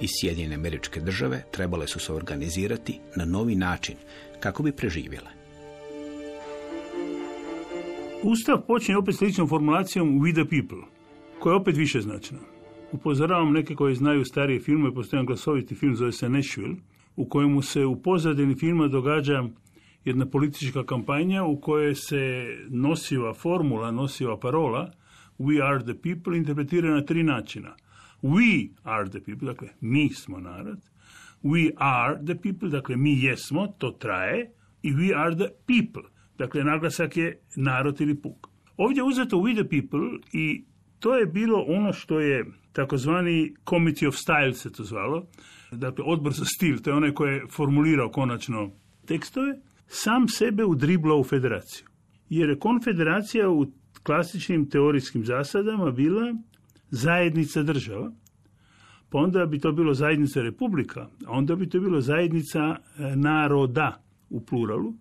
[0.01, 3.95] i Sjedinjene američke države trebale su se organizirati na novi način
[4.39, 5.29] kako bi preživjele.
[8.23, 10.87] Ustav počinje opet sličnom formulacijom We the people,
[11.39, 12.39] koja je opet više značna.
[12.91, 16.75] Upozoravam neke koji znaju starije filme, postoji glasoviti film zove se Nashville,
[17.15, 19.43] u kojemu se u pozadini filma događa
[20.07, 24.91] jedna politička kampanja u kojoj se nosiva formula, nosiva parola
[25.39, 27.75] We are the people interpretira na tri načina–
[28.21, 30.81] We are the people, dakle mi smo narod.
[31.43, 34.51] We are the people, dakle mi jesmo, to traje.
[34.83, 38.47] I we are the people, dakle naglasak je narod ili puk.
[38.77, 40.65] Ovdje je uzeto we the people i
[40.99, 45.27] to je bilo ono što je takozvani Committee of Style se to zvalo,
[45.71, 48.71] dakle odbor za stil, to je onaj koji je formulirao konačno
[49.05, 51.87] tekstove, sam sebe udriblao u federaciju.
[52.29, 53.65] Jer je konfederacija u
[54.03, 56.35] klasičnim teorijskim zasadama bila
[56.89, 58.11] zajednica država,
[59.09, 64.01] pa onda bi to bilo zajednica republika, a onda bi to bilo zajednica e, naroda
[64.29, 64.93] u pluralu,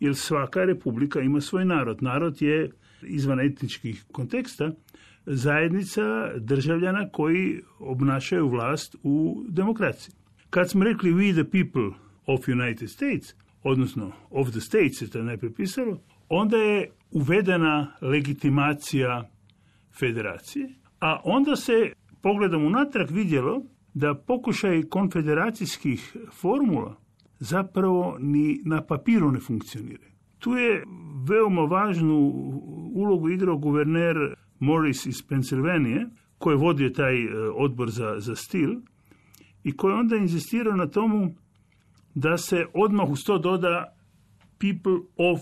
[0.00, 2.02] jer svaka republika ima svoj narod.
[2.02, 2.70] Narod je
[3.02, 4.72] izvan etničkih konteksta
[5.26, 6.02] zajednica
[6.38, 10.14] državljana koji obnašaju vlast u demokraciji.
[10.50, 15.22] Kad smo rekli we the people of United States, odnosno of the states se to
[15.22, 15.98] najprije pisalo,
[16.28, 19.30] onda je uvedena legitimacija
[19.98, 20.68] federacije,
[21.00, 23.62] a onda se, pogledom unatrag, vidjelo
[23.94, 26.96] da pokušaj konfederacijskih formula
[27.38, 30.06] zapravo ni na papiru ne funkcionira.
[30.38, 30.84] Tu je
[31.28, 32.18] veoma važnu
[32.94, 34.16] ulogu igrao guverner
[34.58, 36.06] Morris iz Pensilvanije,
[36.38, 38.70] koji je vodio taj e, odbor za, za stil
[39.64, 41.34] i koji onda inzistirao na tomu
[42.14, 43.96] da se odmah uz to doda
[44.58, 45.40] people of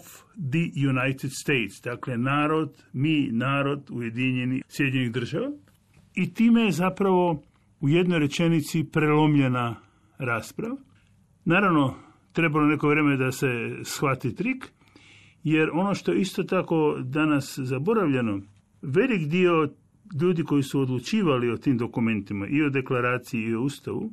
[0.51, 5.51] the United States, dakle narod, mi, narod Ujedinjeni Sjedinjenih država.
[6.15, 7.43] I time je zapravo
[7.81, 9.77] u jednoj rečenici prelomljena
[10.19, 10.77] rasprava.
[11.45, 11.95] Naravno,
[12.33, 13.47] trebalo neko vrijeme da se
[13.85, 14.73] shvati trik,
[15.45, 18.41] jer ono što je isto tako danas zaboravljeno,
[18.83, 19.69] velik dio
[20.23, 24.13] ljudi koji su odlučivali o tim dokumentima i o deklaraciji i o ustavu,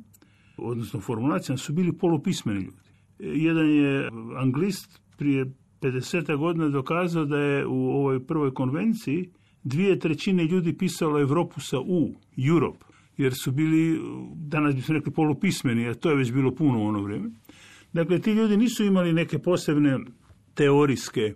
[0.58, 2.76] odnosno formulacijama, su bili polupismeni ljudi.
[3.18, 9.30] Jedan je anglist prije 50 godina dokazao da je u ovoj prvoj konvenciji
[9.62, 12.14] dvije trećine ljudi pisalo Europu sa U,
[12.48, 12.84] Europe,
[13.16, 14.00] jer su bili,
[14.34, 17.30] danas bi se rekli, polupismeni, a to je već bilo puno u ono vrijeme.
[17.92, 19.98] Dakle, ti ljudi nisu imali neke posebne
[20.54, 21.34] teorijske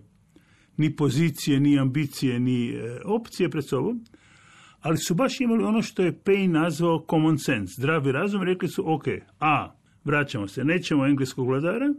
[0.77, 4.05] ni pozicije, ni ambicije, ni e, opcije pred sobom,
[4.83, 8.93] ali su baš imali ono što je Payne nazvao common sense, zdravi razum, rekli su,
[8.93, 9.03] ok,
[9.39, 11.93] a, vraćamo se, nećemo engleskog vladara,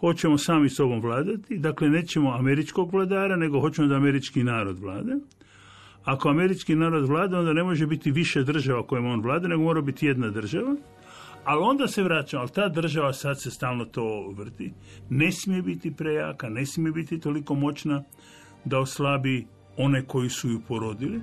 [0.00, 5.18] hoćemo sami sobom vladati, dakle nećemo američkog vladara, nego hoćemo da američki narod vlada.
[6.04, 9.80] Ako američki narod vlada, onda ne može biti više država kojima on vlada, nego mora
[9.80, 10.76] biti jedna država.
[11.44, 14.72] Ali onda se vraća, ali ta država sad se stalno to vrti.
[15.10, 18.02] Ne smije biti prejaka, ne smije biti toliko moćna
[18.64, 21.20] da oslabi one koji su ju porodili.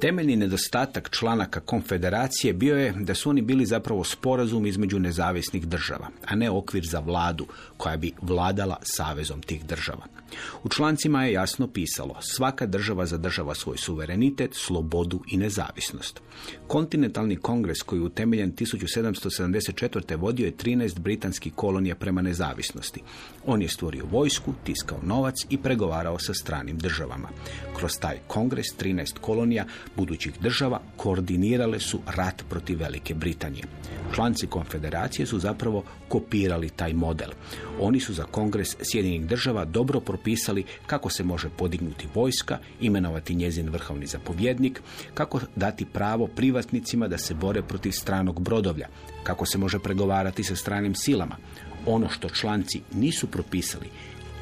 [0.00, 6.08] Temeljni nedostatak članaka konfederacije bio je da su oni bili zapravo sporazum između nezavisnih država,
[6.26, 10.06] a ne okvir za vladu koja bi vladala savezom tih država.
[10.64, 16.20] U člancima je jasno pisalo svaka država zadržava svoj suverenitet, slobodu i nezavisnost.
[16.66, 20.16] Kontinentalni kongres koji je utemeljen 1774.
[20.16, 23.02] vodio je 13 britanskih kolonija prema nezavisnosti.
[23.46, 27.28] On je stvorio vojsku, tiskao novac i pregovarao sa stranim državama.
[27.76, 29.64] Kroz taj kongres 13 kolonija
[29.96, 33.64] budućih država koordinirale su rat protiv Velike Britanije.
[34.14, 37.30] Članci konfederacije su zapravo kopirali taj model.
[37.80, 43.70] Oni su za kongres Sjedinjenih država dobro propisali kako se može podignuti vojska, imenovati njezin
[43.70, 44.82] vrhovni zapovjednik,
[45.14, 48.88] kako dati pravo privatnicima da se bore protiv stranog brodovlja,
[49.22, 51.36] kako se može pregovarati sa stranim silama.
[51.86, 53.90] Ono što članci nisu propisali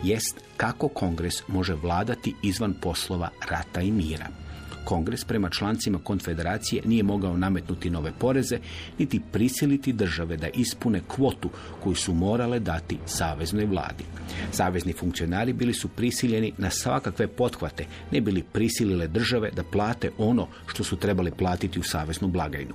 [0.02, 4.43] jest kako kongres može vladati izvan poslova rata i mira.
[4.84, 8.58] Kongres prema člancima konfederacije nije mogao nametnuti nove poreze,
[8.98, 11.50] niti prisiliti države da ispune kvotu
[11.82, 14.04] koju su morale dati saveznoj vladi.
[14.52, 20.48] Savezni funkcionari bili su prisiljeni na svakakve pothvate, ne bili prisilile države da plate ono
[20.66, 22.74] što su trebali platiti u saveznu blagajnu.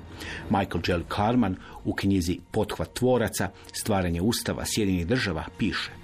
[0.50, 1.04] Michael J.
[1.16, 5.99] Carman u knjizi Pothvat tvoraca, stvaranje ustava Sjedinjenih država piše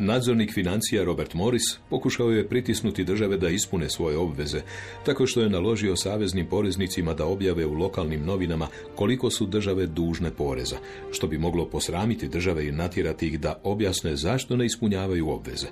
[0.00, 4.60] Nadzornik financija Robert Morris pokušao je pritisnuti države da ispune svoje obveze,
[5.06, 10.30] tako što je naložio saveznim poreznicima da objave u lokalnim novinama koliko su države dužne
[10.30, 10.76] poreza,
[11.10, 15.66] što bi moglo posramiti države i natjerati ih da objasne zašto ne ispunjavaju obveze.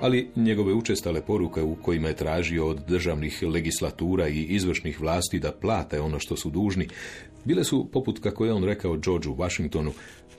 [0.00, 5.52] Ali njegove učestale poruke u kojima je tražio od državnih legislatura i izvršnih vlasti da
[5.52, 6.88] plate ono što su dužni,
[7.44, 9.92] bile su, poput kako je on rekao Georgeu Washingtonu,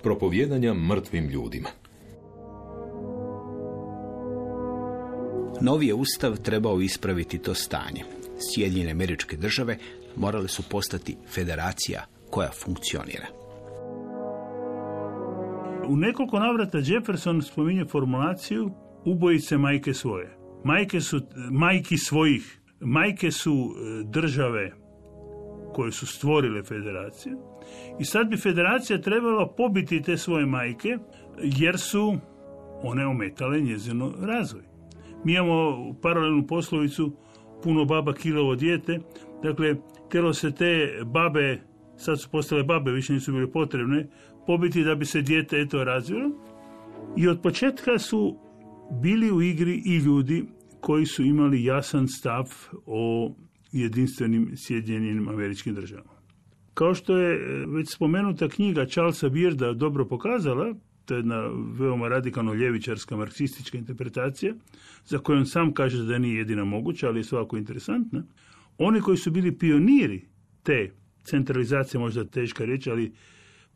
[0.04, 1.70] propovjedanja mrtvim ljudima.
[5.64, 8.03] Novi je ustav trebao ispraviti to stanje.
[8.38, 9.78] Sjedinjene američke države
[10.16, 13.28] morale su postati federacija koja funkcionira.
[15.88, 18.72] U nekoliko navrata Jefferson spominje formulaciju
[19.05, 20.38] ubojice majke svoje.
[20.64, 22.59] Majke su majki svojih.
[22.80, 24.72] Majke su e, države
[25.74, 27.36] koje su stvorile federacije
[27.99, 30.97] i sad bi federacija trebala pobiti te svoje majke
[31.43, 32.18] jer su
[32.84, 34.73] one ometale njezino razvoj.
[35.26, 37.12] Mi imamo paralelnu poslovicu
[37.64, 39.00] puno baba kilovo dijete.
[39.44, 39.76] Dakle,
[40.10, 41.62] telo se te babe,
[41.98, 44.08] sad su postale babe, više nisu bile potrebne,
[44.48, 46.30] pobiti da bi se dijete eto razvilo.
[47.18, 48.38] I od početka su
[49.02, 50.46] bili u igri i ljudi
[50.80, 52.46] koji su imali jasan stav
[52.86, 53.34] o
[53.72, 56.14] jedinstvenim Sjedinjenim američkim državama.
[56.74, 60.74] Kao što je e, već spomenuta knjiga Charlesa Bearda dobro pokazala,
[61.06, 61.49] to je jedna
[61.80, 64.54] veoma radikalno ljevičarska marksistička interpretacija,
[65.06, 68.24] za koju on sam kaže da nije jedina moguća, ali je svako interesantna.
[68.78, 70.26] Oni koji su bili pioniri
[70.64, 70.91] te
[71.24, 73.14] centralizacije, možda teška reći, ali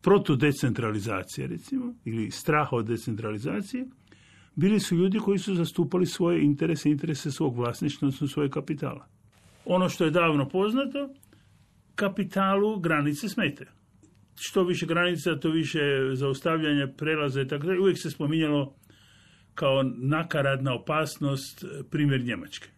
[0.01, 3.85] protodecentralizacije, recimo, ili straha od decentralizacije,
[4.55, 9.07] bili su ljudi koji su zastupali svoje interese, interese svog vlasništva, odnosno svoje kapitala.
[9.65, 11.09] Ono što je davno poznato,
[11.95, 13.76] kapitalu granice smetaju
[14.39, 15.79] što više granica, to više
[16.13, 17.67] zaustavljanja, prelaza i tako.
[17.81, 18.75] Uvijek se spominjalo
[19.53, 22.69] kao nakaradna opasnost primjer Njemačke.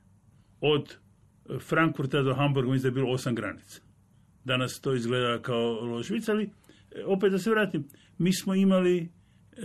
[0.62, 0.96] Od
[1.60, 3.82] Frankfurta do Hamburga mislim da je bilo osam granica.
[4.44, 6.50] Danas to izgleda kao loš ali e,
[7.06, 7.88] opet da se vratim,
[8.18, 9.10] mi smo imali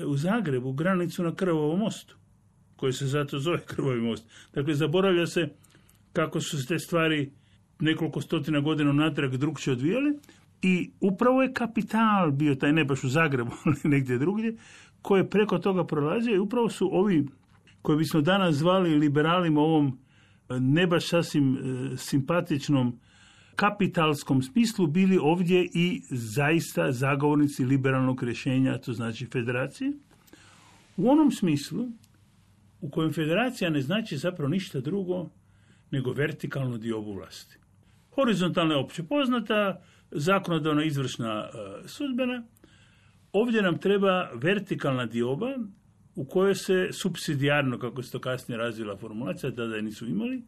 [0.07, 2.16] u Zagrebu granicu na Krvovom mostu,
[2.76, 4.28] koji se zato zove Krvovi most.
[4.55, 5.49] Dakle, zaboravlja se
[6.12, 7.32] kako su se te stvari
[7.80, 10.12] nekoliko stotina godina natrag drugčije odvijale,
[10.63, 14.57] i upravo je kapital bio taj, ne baš u Zagrebu, ali negdje drugdje,
[15.03, 17.27] koji je preko toga prolazio i upravo su ovi
[17.83, 19.87] koji bismo danas zvali liberalima ovom
[20.49, 22.99] e, ne baš sasvim e, simpatičnom
[23.57, 29.93] kapitalskom smislu bili ovdje i zaista zagovornici liberalnog rješenja, to znači federacije.
[30.97, 31.89] U onom smislu
[32.81, 35.29] u kojem federacija ne znači zapravo ništa drugo
[35.91, 37.59] nego vertikalnu diobu vlasti.
[38.11, 39.83] Horizontalna je opće poznata,
[40.15, 42.43] zakonodavna izvršna e, sudbena,
[43.33, 45.55] ovdje nam treba vertikalna dioba
[46.15, 50.43] u kojoj se subsidijarno, kako se to kasnije razvila formulacija, tada je nisu imali,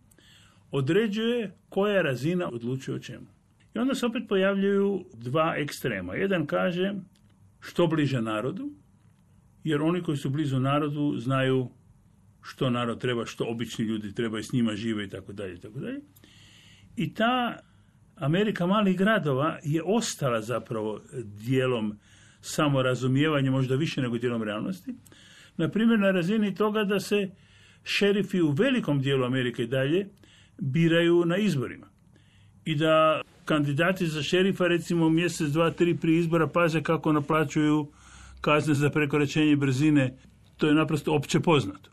[0.70, 3.26] određuje koja razina odlučuje o čemu.
[3.74, 6.14] I onda se opet pojavljuju dva ekstrema.
[6.14, 6.94] Jedan kaže
[7.60, 8.70] što bliže narodu,
[9.64, 11.68] jer oni koji su blizu narodu znaju
[12.42, 15.80] što narod treba, što obični ljudi treba i s njima žive i tako i tako
[15.80, 16.00] dalje.
[16.96, 17.58] I ta
[18.16, 21.98] Amerika malih gradova je ostala zapravo dijelom
[22.40, 24.94] samorazumijevanja, možda više nego dijelom realnosti.
[25.56, 27.30] Na primjer, na razini toga da se
[27.84, 30.08] šerifi u velikom dijelu Amerike i dalje
[30.58, 31.86] biraju na izborima.
[32.64, 37.86] I da kandidati za šerifa recimo mjesec, dva, tri prije izbora paze kako naplaćuju
[38.40, 40.16] kazne za prekoračenje brzine.
[40.56, 41.90] To je naprosto opće poznato.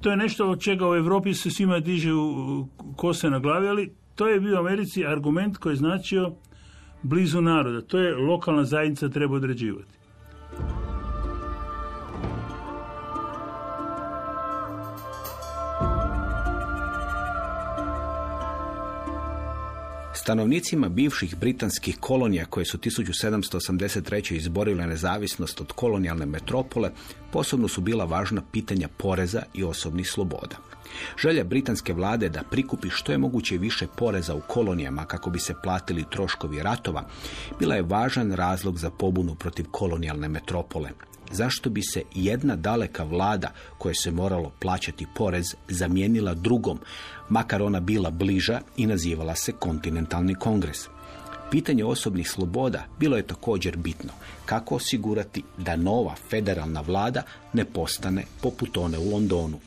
[0.00, 2.10] To je nešto od čega u Europi se svima diže
[2.96, 6.32] kose na glavi, ali to je bio u Americi argument koji je značio
[7.02, 7.80] blizu naroda.
[7.80, 9.99] To je lokalna zajednica treba određivati.
[20.20, 24.34] Stanovnicima bivših britanskih kolonija koje su 1783.
[24.36, 26.90] izborile nezavisnost od kolonijalne metropole
[27.32, 30.56] posebno su bila važna pitanja poreza i osobnih sloboda.
[31.22, 35.54] Želja britanske vlade da prikupi što je moguće više poreza u kolonijama kako bi se
[35.62, 37.08] platili troškovi ratova
[37.58, 40.90] bila je važan razlog za pobunu protiv kolonijalne metropole
[41.30, 46.78] zašto bi se jedna daleka vlada koje se moralo plaćati porez zamijenila drugom,
[47.30, 50.88] makar ona bila bliža i nazivala se kontinentalni kongres.
[51.50, 54.10] Pitanje osobnih sloboda bilo je također bitno.
[54.46, 57.22] Kako osigurati da nova federalna vlada
[57.52, 59.58] ne postane poput one u Londonu?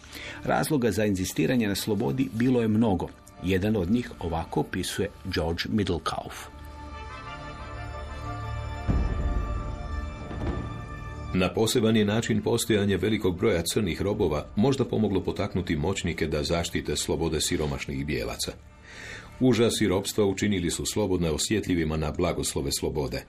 [0.44, 3.08] Razloga za inzistiranje na slobodi bilo je mnogo.
[3.44, 6.53] Jedan od njih ovako opisuje George Middlekauf.
[11.36, 16.96] Na poseban je način postojanje velikog broja crnih robova možda pomoglo potaknuti moćnike da zaštite
[16.96, 18.52] slobode siromašnih bijelaca.
[19.40, 23.24] Užas i robstva učinili su slobodne osjetljivima na blagoslove slobode.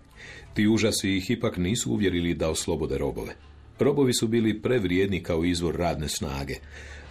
[0.55, 3.37] Ti užasi ih ipak nisu uvjerili da oslobode robove.
[3.79, 6.55] Robovi su bili prevrijedni kao izvor radne snage.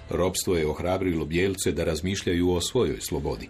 [0.10, 3.50] Robstvo je ohrabrilo bijelce da razmišljaju o svojoj slobodi.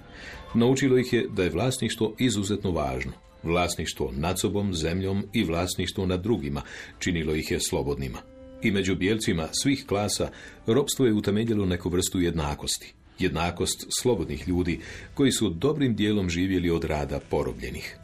[0.53, 3.11] Naučilo ih je da je vlasništvo izuzetno važno.
[3.43, 6.61] Vlasništvo nad sobom, zemljom i vlasništvo nad drugima
[6.99, 8.19] činilo ih je slobodnima.
[8.61, 10.29] I među bijelcima svih klasa
[10.67, 12.93] ropstvo je utemeljilo neku vrstu jednakosti.
[13.19, 14.79] Jednakost slobodnih ljudi
[15.13, 17.97] koji su dobrim dijelom živjeli od rada porobljenih.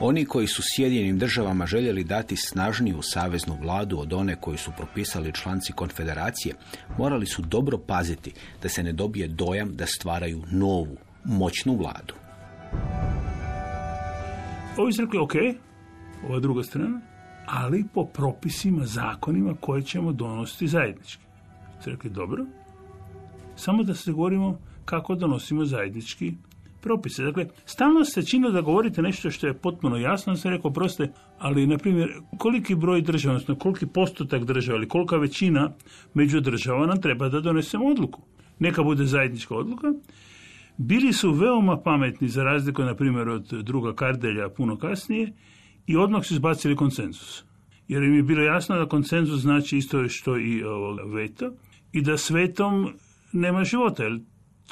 [0.00, 5.32] Oni koji su Sjedinjenim državama željeli dati snažniju saveznu vladu od one koju su propisali
[5.32, 6.54] članci konfederacije,
[6.98, 12.14] morali su dobro paziti da se ne dobije dojam da stvaraju novu, moćnu vladu.
[14.76, 15.32] Ovi su rekli, ok,
[16.28, 17.00] ova druga strana,
[17.46, 21.24] ali po propisima, zakonima koje ćemo donositi zajednički.
[21.84, 22.46] Su rekli, dobro,
[23.56, 26.34] samo da se govorimo kako donosimo zajednički
[26.80, 27.22] propise.
[27.22, 31.66] Dakle, stalno se čini da govorite nešto što je potpuno jasno, sam rekao, proste, ali,
[31.66, 32.08] na primjer,
[32.38, 35.72] koliki broj država, odnosno koliki postotak država ili kolika većina
[36.14, 38.22] među država nam treba da donesemo odluku.
[38.58, 39.86] Neka bude zajednička odluka
[40.78, 45.32] bili su veoma pametni za razliku, na primjer, od druga Kardelja puno kasnije
[45.86, 47.44] i odmah su izbacili konsenzus.
[47.88, 50.62] Jer im je bilo jasno da konsenzus znači isto što i
[51.14, 51.52] veto
[51.92, 52.92] i da svetom
[53.32, 54.20] nema života, jer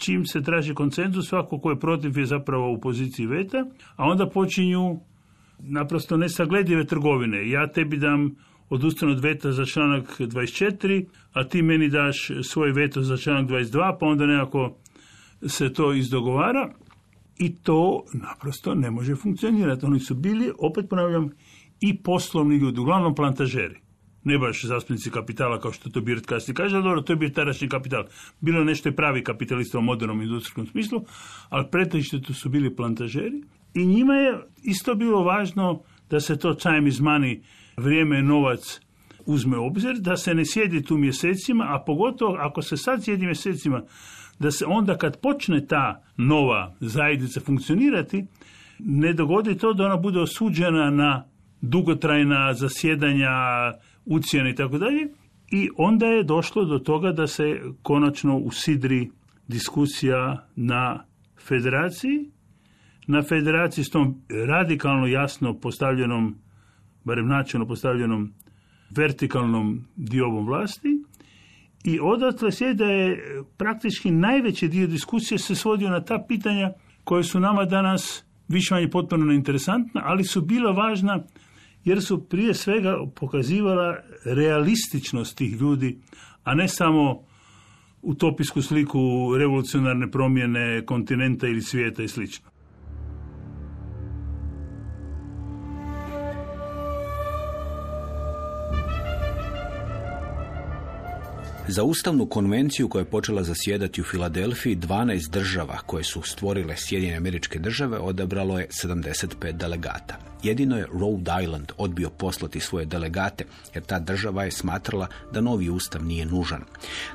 [0.00, 3.58] čim se traži konsenzus, svako ko je protiv je zapravo u poziciji veta,
[3.96, 5.00] a onda počinju
[5.58, 7.50] naprosto nesagledive trgovine.
[7.50, 8.36] Ja tebi dam
[8.68, 13.96] odustanu od veta za članak 24, a ti meni daš svoj veto za članak 22,
[14.00, 14.76] pa onda nekako
[15.48, 16.72] se to izdogovara
[17.38, 19.86] i to naprosto ne može funkcionirati.
[19.86, 21.30] Oni su bili, opet ponavljam,
[21.80, 23.80] i poslovni ljudi, uglavnom plantažeri.
[24.24, 27.68] Ne baš zastupnici kapitala kao što to Birt kasnije kaže, dobro, to je bio tadašnji
[27.68, 28.04] kapital.
[28.40, 31.04] Bilo nešto je pravi kapitalista u modernom industrijskom smislu,
[31.48, 33.42] ali pretežite su bili plantažeri
[33.74, 37.40] i njima je isto bilo važno da se to time is money,
[37.76, 38.80] vrijeme, novac
[39.26, 43.26] uzme u obzir, da se ne sjedi tu mjesecima, a pogotovo ako se sad sjedi
[43.26, 43.82] mjesecima
[44.38, 48.26] da se onda kad počne ta nova zajednica funkcionirati,
[48.78, 51.24] ne dogodi to da ona bude osuđena na
[51.60, 53.30] dugotrajna zasjedanja,
[54.04, 55.08] ucijene i tako dalje.
[55.50, 59.10] I onda je došlo do toga da se konačno usidri
[59.48, 61.04] diskusija na
[61.48, 62.30] federaciji,
[63.06, 66.36] na federaciji s tom radikalno jasno postavljenom,
[67.04, 68.32] barem načelno postavljenom
[68.90, 71.05] vertikalnom diobom vlasti
[71.86, 73.22] i odatle slijedi da je
[73.56, 76.72] praktički najveći dio diskusije se svodio na ta pitanja
[77.04, 81.22] koje su nama danas više manje potpuno neinteresantna, ali su bila važna
[81.84, 85.98] jer su prije svega pokazivala realističnost tih ljudi,
[86.44, 87.22] a ne samo
[88.02, 88.98] utopijsku sliku
[89.38, 92.55] revolucionarne promjene kontinenta ili svijeta i slično.
[101.68, 107.16] Za ustavnu konvenciju koja je počela zasjedati u Filadelfiji, 12 država koje su stvorile Sjedinjene
[107.16, 110.16] američke države odabralo je 75 delegata.
[110.42, 113.44] Jedino je Rhode Island odbio poslati svoje delegate,
[113.74, 116.62] jer ta država je smatrala da novi ustav nije nužan.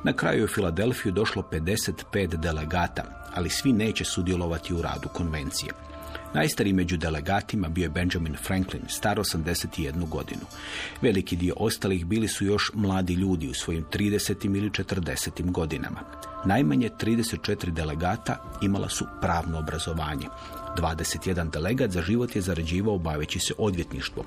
[0.04, 5.91] Na kraju je u Filadelfiju došlo 55 delegata, ali svi neće sudjelovati u radu konvencije.
[6.34, 10.42] Najstariji među delegatima bio je Benjamin Franklin, star 81 godinu.
[11.02, 14.58] Veliki dio ostalih bili su još mladi ljudi u svojim 30.
[14.58, 15.52] ili 40.
[15.52, 16.00] godinama.
[16.46, 20.28] Najmanje 34 delegata imala su pravno obrazovanje.
[20.78, 24.26] 21 delegat za život je zarađivao baveći se odvjetništvom.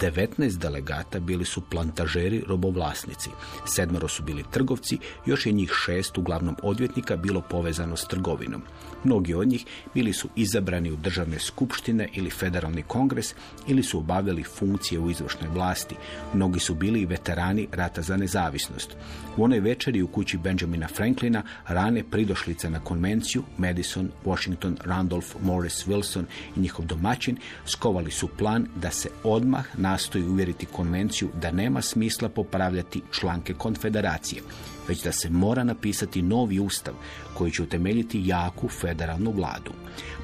[0.00, 3.30] 19 delegata bili su plantažeri robovlasnici.
[3.66, 8.62] Sedmero su bili trgovci, još je njih šest, uglavnom odvjetnika, bilo povezano s trgovinom.
[9.04, 13.34] Mnogi od njih bili su izabrani u državne skupštine ili federalni kongres
[13.66, 15.94] ili su obavljali funkcije u izvršnoj vlasti.
[16.34, 18.96] Mnogi su bili i veterani rata za nezavisnost.
[19.36, 25.85] U onoj večeri u kući Benjamina Franklina rane pridošlice na konvenciju Madison, Washington, Randolph, Morris,
[25.86, 26.24] Wilson
[26.56, 32.28] i njihov domaćin skovali su plan da se odmah nastoji uvjeriti konvenciju da nema smisla
[32.28, 34.42] popravljati članke konfederacije,
[34.88, 36.94] već da se mora napisati novi ustav
[37.34, 39.72] koji će utemeljiti jaku federalnu vladu.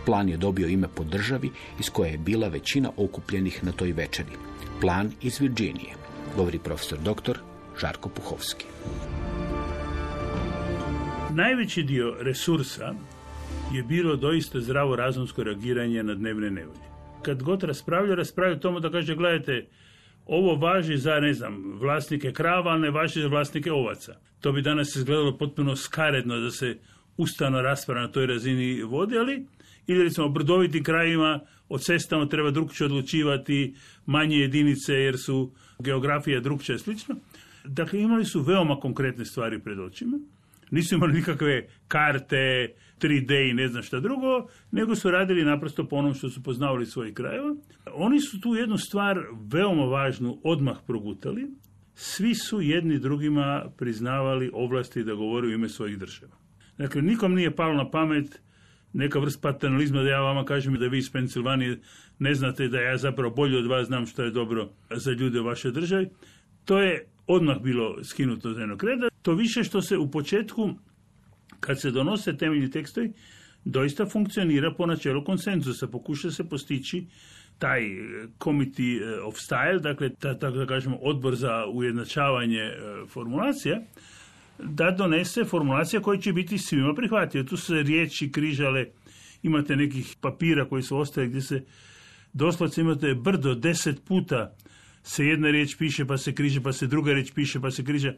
[0.06, 1.50] Plan je dobio ime po državi
[1.80, 4.32] iz koje je bila većina okupljenih na toj večeri.
[4.80, 5.94] Plan iz Virginije,
[6.36, 7.38] govori profesor dr.
[7.80, 8.64] Žarko Puhovski.
[11.30, 12.94] Najveći dio resursa
[13.74, 16.80] je bilo doista zdravo razumsko reagiranje na dnevne nevolje.
[17.22, 19.66] Kad god raspravlja, raspravlja tomu da kaže, gledajte,
[20.26, 24.16] ovo važi za, ne znam, vlasnike krava, ali ne važi za vlasnike ovaca.
[24.40, 26.78] To bi danas izgledalo potpuno skaredno da se
[27.16, 29.46] ustavna rasprava na toj razini vodi, ali
[29.86, 33.74] ili recimo brdovitim krajima o cestama treba drugčije odlučivati,
[34.06, 37.16] manje jedinice jer su geografija drugčija i slično.
[37.64, 40.18] Dakle, imali su veoma konkretne stvari pred očima.
[40.72, 45.96] Nisu imali nikakve karte, 3D i ne znam šta drugo, nego su radili naprosto po
[45.96, 47.54] onom što su poznavali svojih krajeva.
[47.94, 49.18] Oni su tu jednu stvar
[49.52, 51.50] veoma važnu odmah progutali.
[51.94, 56.36] Svi su jedni drugima priznavali ovlasti da govore u ime svojih država.
[56.78, 58.42] Dakle, nikom nije palo na pamet
[58.92, 61.80] neka vrst paternalizma da ja vama kažem da vi iz Pensilvanije
[62.18, 65.44] ne znate da ja zapravo bolje od vas znam što je dobro za ljude u
[65.44, 66.08] vašoj državi.
[66.64, 69.08] To je odmah bilo skinuto za jednog reda.
[69.22, 70.70] To više što se u početku,
[71.60, 73.12] kad se donose temeljni tekstovi,
[73.64, 75.86] doista funkcionira po načelu konsenzusa.
[75.86, 77.06] Pokuša se postići
[77.58, 77.82] taj
[78.42, 82.74] committee of style, dakle, tako da kažemo, odbor za ujednačavanje e,
[83.08, 83.80] formulacija,
[84.58, 87.44] da donese formulacija koja će biti svima prihvatio.
[87.44, 88.86] Tu se riječi križale,
[89.42, 91.64] imate nekih papira koji su ostali gdje se
[92.32, 94.56] doslovce imate brdo deset puta
[95.02, 98.16] se jedna riječ piše pa se križe, pa se druga riječ piše pa se križe.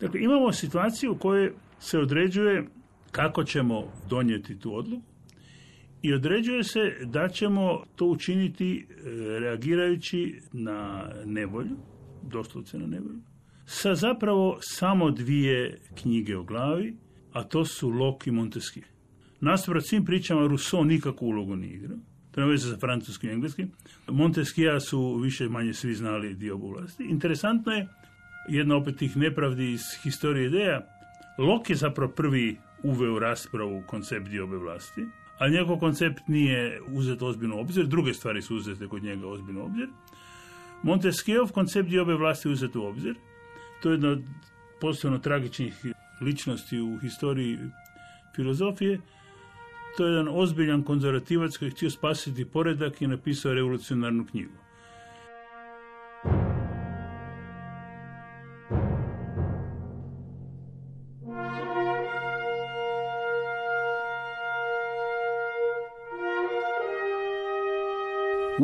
[0.00, 2.66] Dakle, imamo situaciju u kojoj se određuje
[3.10, 5.16] kako ćemo donijeti tu odluku
[6.02, 8.84] i određuje se da ćemo to učiniti e,
[9.38, 11.76] reagirajući na nevolju,
[12.22, 13.20] doslovce na nevolju,
[13.66, 16.96] sa zapravo samo dvije knjige o glavi,
[17.32, 18.84] a to su Locke i Montesquieu.
[19.40, 21.98] Nasuprot svim pričama Rousseau nikakvu ulogu nije igrao.
[22.36, 23.70] Veze sa francuskim i engleskim.
[24.06, 27.04] Montesquieu su više manje svi znali dio vlasti.
[27.04, 27.88] Interesantno je,
[28.48, 30.80] jedna opet tih nepravdi iz historije ideja,
[31.38, 35.06] Locke je zapravo prvi uveo raspravu koncept diobe vlasti,
[35.38, 39.88] ali njegov koncept nije uzet ozbiljno obzir, druge stvari su uzete kod njega ozbiljno obzir.
[40.82, 43.14] Montesquieu koncept diobe vlasti uzet u obzir,
[43.82, 44.22] to je jedna od
[44.80, 45.74] posebno tragičnih
[46.20, 47.58] ličnosti u historiji
[48.36, 49.00] filozofije.
[49.96, 54.65] To je jedan ozbiljan konzervativac koji htio spasiti poredak i napisao revolucionarnu knjigu.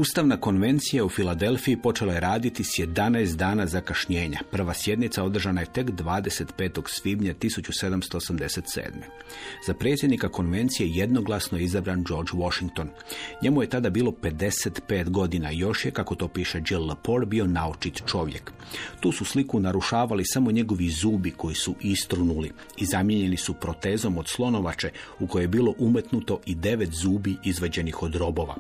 [0.03, 4.39] Ustavna konvencija u Filadelfiji počela je raditi s 11 dana zakašnjenja.
[4.51, 6.83] Prva sjednica održana je tek 25.
[6.87, 8.81] svibnja 1787.
[9.67, 12.89] Za predsjednika konvencije jednoglasno je izabran George Washington.
[13.43, 17.47] Njemu je tada bilo 55 godina i još je, kako to piše Jill Lepore, bio
[17.47, 18.53] naučit čovjek.
[19.01, 24.29] Tu su sliku narušavali samo njegovi zubi koji su istrunuli i zamijenjeni su protezom od
[24.29, 28.57] slonovače u kojoj je bilo umetnuto i devet zubi izveđenih od robova.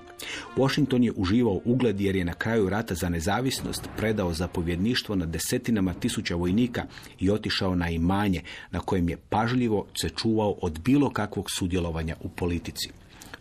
[0.57, 5.95] Washington je uživao ugled jer je na kraju rata za nezavisnost predao zapovjedništvo na desetinama
[5.95, 6.85] tisuća vojnika
[7.21, 12.29] i otišao na imanje na kojem je pažljivo se čuvao od bilo kakvog sudjelovanja u
[12.29, 12.91] politici.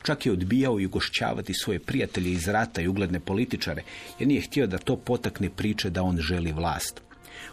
[0.04, 3.84] Čak je odbijao i ugošćavati svoje prijatelje iz rata i ugledne političare,
[4.20, 7.02] jer nije htio da to potakne priče da on želi vlast.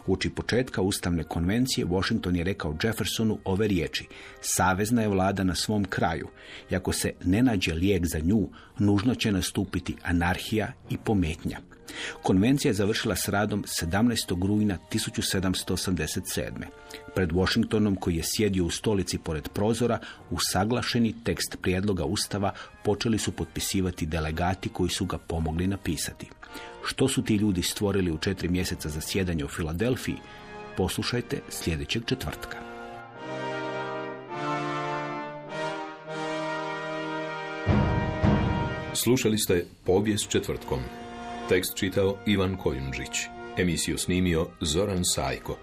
[0.07, 4.07] Uči početka Ustavne konvencije, Washington je rekao Jeffersonu ove riječi.
[4.41, 6.27] Savezna je vlada na svom kraju.
[6.69, 11.59] I ako se ne nađe lijek za nju, nužno će nastupiti anarhija i pometnja.
[12.21, 14.47] Konvencija je završila s radom 17.
[14.47, 16.49] rujna 1787.
[17.15, 23.31] Pred Washingtonom koji je sjedio u stolici pored prozora, usaglašeni tekst prijedloga Ustava počeli su
[23.31, 26.29] potpisivati delegati koji su ga pomogli napisati.
[26.85, 30.15] Što su ti ljudi stvorili u četiri mjeseca zasjedanja u Filadelfiji,
[30.77, 32.57] poslušajte sljedećeg četvrtka.
[38.93, 40.79] Slušali ste povijest četvrtkom.
[41.49, 43.27] Tekst čitao Ivan Kojundžić.
[43.57, 45.57] Emisiju snimio Zoran Sajko.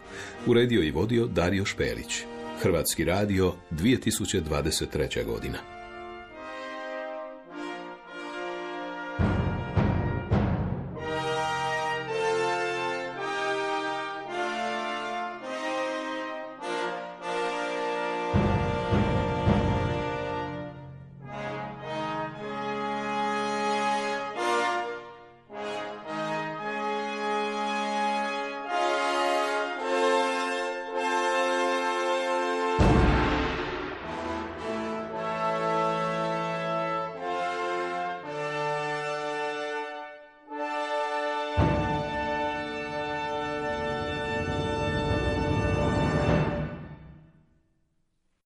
[0.46, 2.22] Uredio i vodio Dario Špelić.
[2.62, 5.24] Hrvatski radio 2023.
[5.24, 5.75] godina.